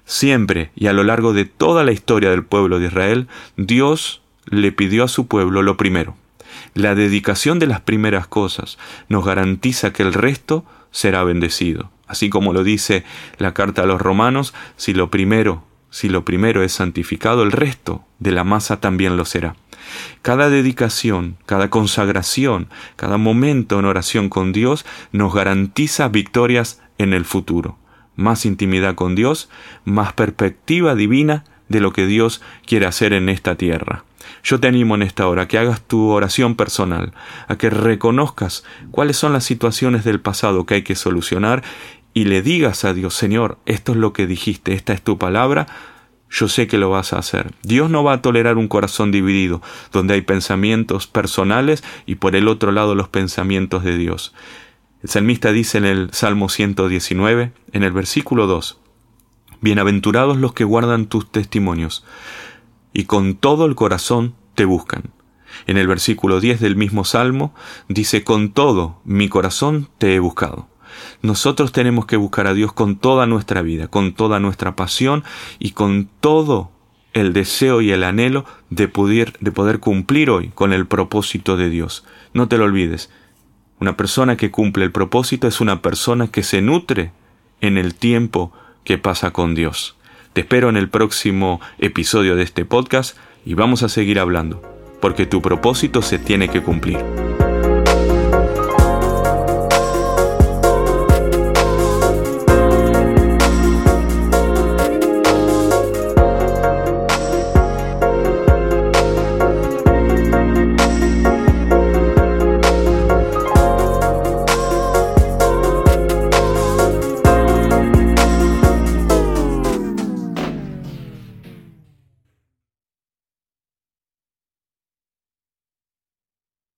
Siempre 0.04 0.70
y 0.74 0.88
a 0.88 0.92
lo 0.92 1.04
largo 1.04 1.32
de 1.32 1.44
toda 1.44 1.84
la 1.84 1.92
historia 1.92 2.30
del 2.30 2.44
pueblo 2.44 2.78
de 2.78 2.86
Israel, 2.86 3.28
Dios 3.56 4.22
le 4.46 4.72
pidió 4.72 5.04
a 5.04 5.08
su 5.08 5.26
pueblo 5.26 5.62
lo 5.62 5.76
primero. 5.76 6.16
La 6.74 6.94
dedicación 6.94 7.58
de 7.58 7.66
las 7.66 7.80
primeras 7.80 8.26
cosas 8.26 8.78
nos 9.08 9.24
garantiza 9.24 9.92
que 9.92 10.02
el 10.02 10.12
resto 10.12 10.64
será 10.90 11.24
bendecido. 11.24 11.90
Así 12.06 12.28
como 12.28 12.52
lo 12.52 12.64
dice 12.64 13.04
la 13.38 13.54
carta 13.54 13.82
a 13.82 13.86
los 13.86 14.00
romanos, 14.00 14.52
si 14.76 14.92
lo 14.92 15.10
primero 15.10 15.64
si 15.92 16.08
lo 16.08 16.24
primero 16.24 16.62
es 16.62 16.72
santificado, 16.72 17.42
el 17.42 17.52
resto 17.52 18.02
de 18.18 18.32
la 18.32 18.44
masa 18.44 18.80
también 18.80 19.18
lo 19.18 19.26
será. 19.26 19.56
Cada 20.22 20.48
dedicación, 20.48 21.36
cada 21.44 21.68
consagración, 21.68 22.68
cada 22.96 23.18
momento 23.18 23.78
en 23.78 23.84
oración 23.84 24.30
con 24.30 24.52
Dios 24.52 24.86
nos 25.12 25.34
garantiza 25.34 26.08
victorias 26.08 26.80
en 26.96 27.12
el 27.12 27.26
futuro. 27.26 27.76
Más 28.16 28.46
intimidad 28.46 28.94
con 28.94 29.14
Dios, 29.14 29.50
más 29.84 30.14
perspectiva 30.14 30.94
divina 30.94 31.44
de 31.68 31.80
lo 31.80 31.92
que 31.92 32.06
Dios 32.06 32.40
quiere 32.66 32.86
hacer 32.86 33.12
en 33.12 33.28
esta 33.28 33.56
tierra. 33.56 34.04
Yo 34.42 34.60
te 34.60 34.68
animo 34.68 34.94
en 34.94 35.02
esta 35.02 35.26
hora 35.26 35.42
a 35.42 35.48
que 35.48 35.58
hagas 35.58 35.82
tu 35.82 36.08
oración 36.08 36.56
personal, 36.56 37.12
a 37.48 37.56
que 37.56 37.68
reconozcas 37.68 38.64
cuáles 38.90 39.18
son 39.18 39.34
las 39.34 39.44
situaciones 39.44 40.04
del 40.04 40.20
pasado 40.20 40.64
que 40.64 40.74
hay 40.74 40.82
que 40.82 40.94
solucionar 40.94 41.62
y 42.14 42.24
le 42.24 42.42
digas 42.42 42.84
a 42.84 42.94
Dios, 42.94 43.14
Señor, 43.14 43.58
esto 43.66 43.92
es 43.92 43.98
lo 43.98 44.12
que 44.12 44.26
dijiste, 44.26 44.74
esta 44.74 44.92
es 44.92 45.02
tu 45.02 45.18
palabra, 45.18 45.66
yo 46.30 46.48
sé 46.48 46.66
que 46.66 46.78
lo 46.78 46.90
vas 46.90 47.12
a 47.12 47.18
hacer. 47.18 47.52
Dios 47.62 47.90
no 47.90 48.04
va 48.04 48.14
a 48.14 48.22
tolerar 48.22 48.56
un 48.56 48.68
corazón 48.68 49.12
dividido, 49.12 49.60
donde 49.92 50.14
hay 50.14 50.22
pensamientos 50.22 51.06
personales 51.06 51.84
y 52.06 52.16
por 52.16 52.36
el 52.36 52.48
otro 52.48 52.72
lado 52.72 52.94
los 52.94 53.08
pensamientos 53.08 53.84
de 53.84 53.98
Dios. 53.98 54.34
El 55.02 55.10
salmista 55.10 55.52
dice 55.52 55.78
en 55.78 55.84
el 55.84 56.12
Salmo 56.12 56.48
119, 56.48 57.52
en 57.72 57.82
el 57.82 57.92
versículo 57.92 58.46
2, 58.46 58.78
Bienaventurados 59.60 60.38
los 60.38 60.54
que 60.54 60.64
guardan 60.64 61.06
tus 61.06 61.30
testimonios 61.30 62.04
y 62.92 63.04
con 63.04 63.36
todo 63.36 63.66
el 63.66 63.74
corazón 63.74 64.34
te 64.54 64.64
buscan. 64.64 65.12
En 65.66 65.76
el 65.76 65.86
versículo 65.86 66.40
10 66.40 66.60
del 66.60 66.76
mismo 66.76 67.04
Salmo 67.04 67.54
dice, 67.88 68.24
con 68.24 68.52
todo 68.52 69.00
mi 69.04 69.28
corazón 69.28 69.88
te 69.98 70.14
he 70.14 70.18
buscado. 70.18 70.71
Nosotros 71.22 71.72
tenemos 71.72 72.06
que 72.06 72.16
buscar 72.16 72.46
a 72.46 72.54
Dios 72.54 72.72
con 72.72 72.96
toda 72.96 73.26
nuestra 73.26 73.62
vida, 73.62 73.88
con 73.88 74.14
toda 74.14 74.40
nuestra 74.40 74.76
pasión 74.76 75.24
y 75.58 75.72
con 75.72 76.08
todo 76.20 76.70
el 77.12 77.32
deseo 77.32 77.80
y 77.80 77.92
el 77.92 78.04
anhelo 78.04 78.44
de 78.70 78.88
poder, 78.88 79.34
de 79.40 79.52
poder 79.52 79.80
cumplir 79.80 80.30
hoy 80.30 80.50
con 80.54 80.72
el 80.72 80.86
propósito 80.86 81.56
de 81.56 81.68
Dios. 81.68 82.04
No 82.32 82.48
te 82.48 82.58
lo 82.58 82.64
olvides. 82.64 83.10
Una 83.80 83.96
persona 83.96 84.36
que 84.36 84.50
cumple 84.50 84.84
el 84.84 84.92
propósito 84.92 85.48
es 85.48 85.60
una 85.60 85.82
persona 85.82 86.28
que 86.28 86.42
se 86.42 86.62
nutre 86.62 87.12
en 87.60 87.78
el 87.78 87.94
tiempo 87.94 88.52
que 88.84 88.98
pasa 88.98 89.32
con 89.32 89.54
Dios. 89.54 89.96
Te 90.32 90.42
espero 90.42 90.68
en 90.68 90.76
el 90.76 90.88
próximo 90.88 91.60
episodio 91.78 92.36
de 92.36 92.42
este 92.42 92.64
podcast 92.64 93.16
y 93.44 93.54
vamos 93.54 93.82
a 93.82 93.88
seguir 93.88 94.18
hablando, 94.18 94.62
porque 95.00 95.26
tu 95.26 95.42
propósito 95.42 96.00
se 96.00 96.18
tiene 96.18 96.48
que 96.48 96.62
cumplir. 96.62 97.21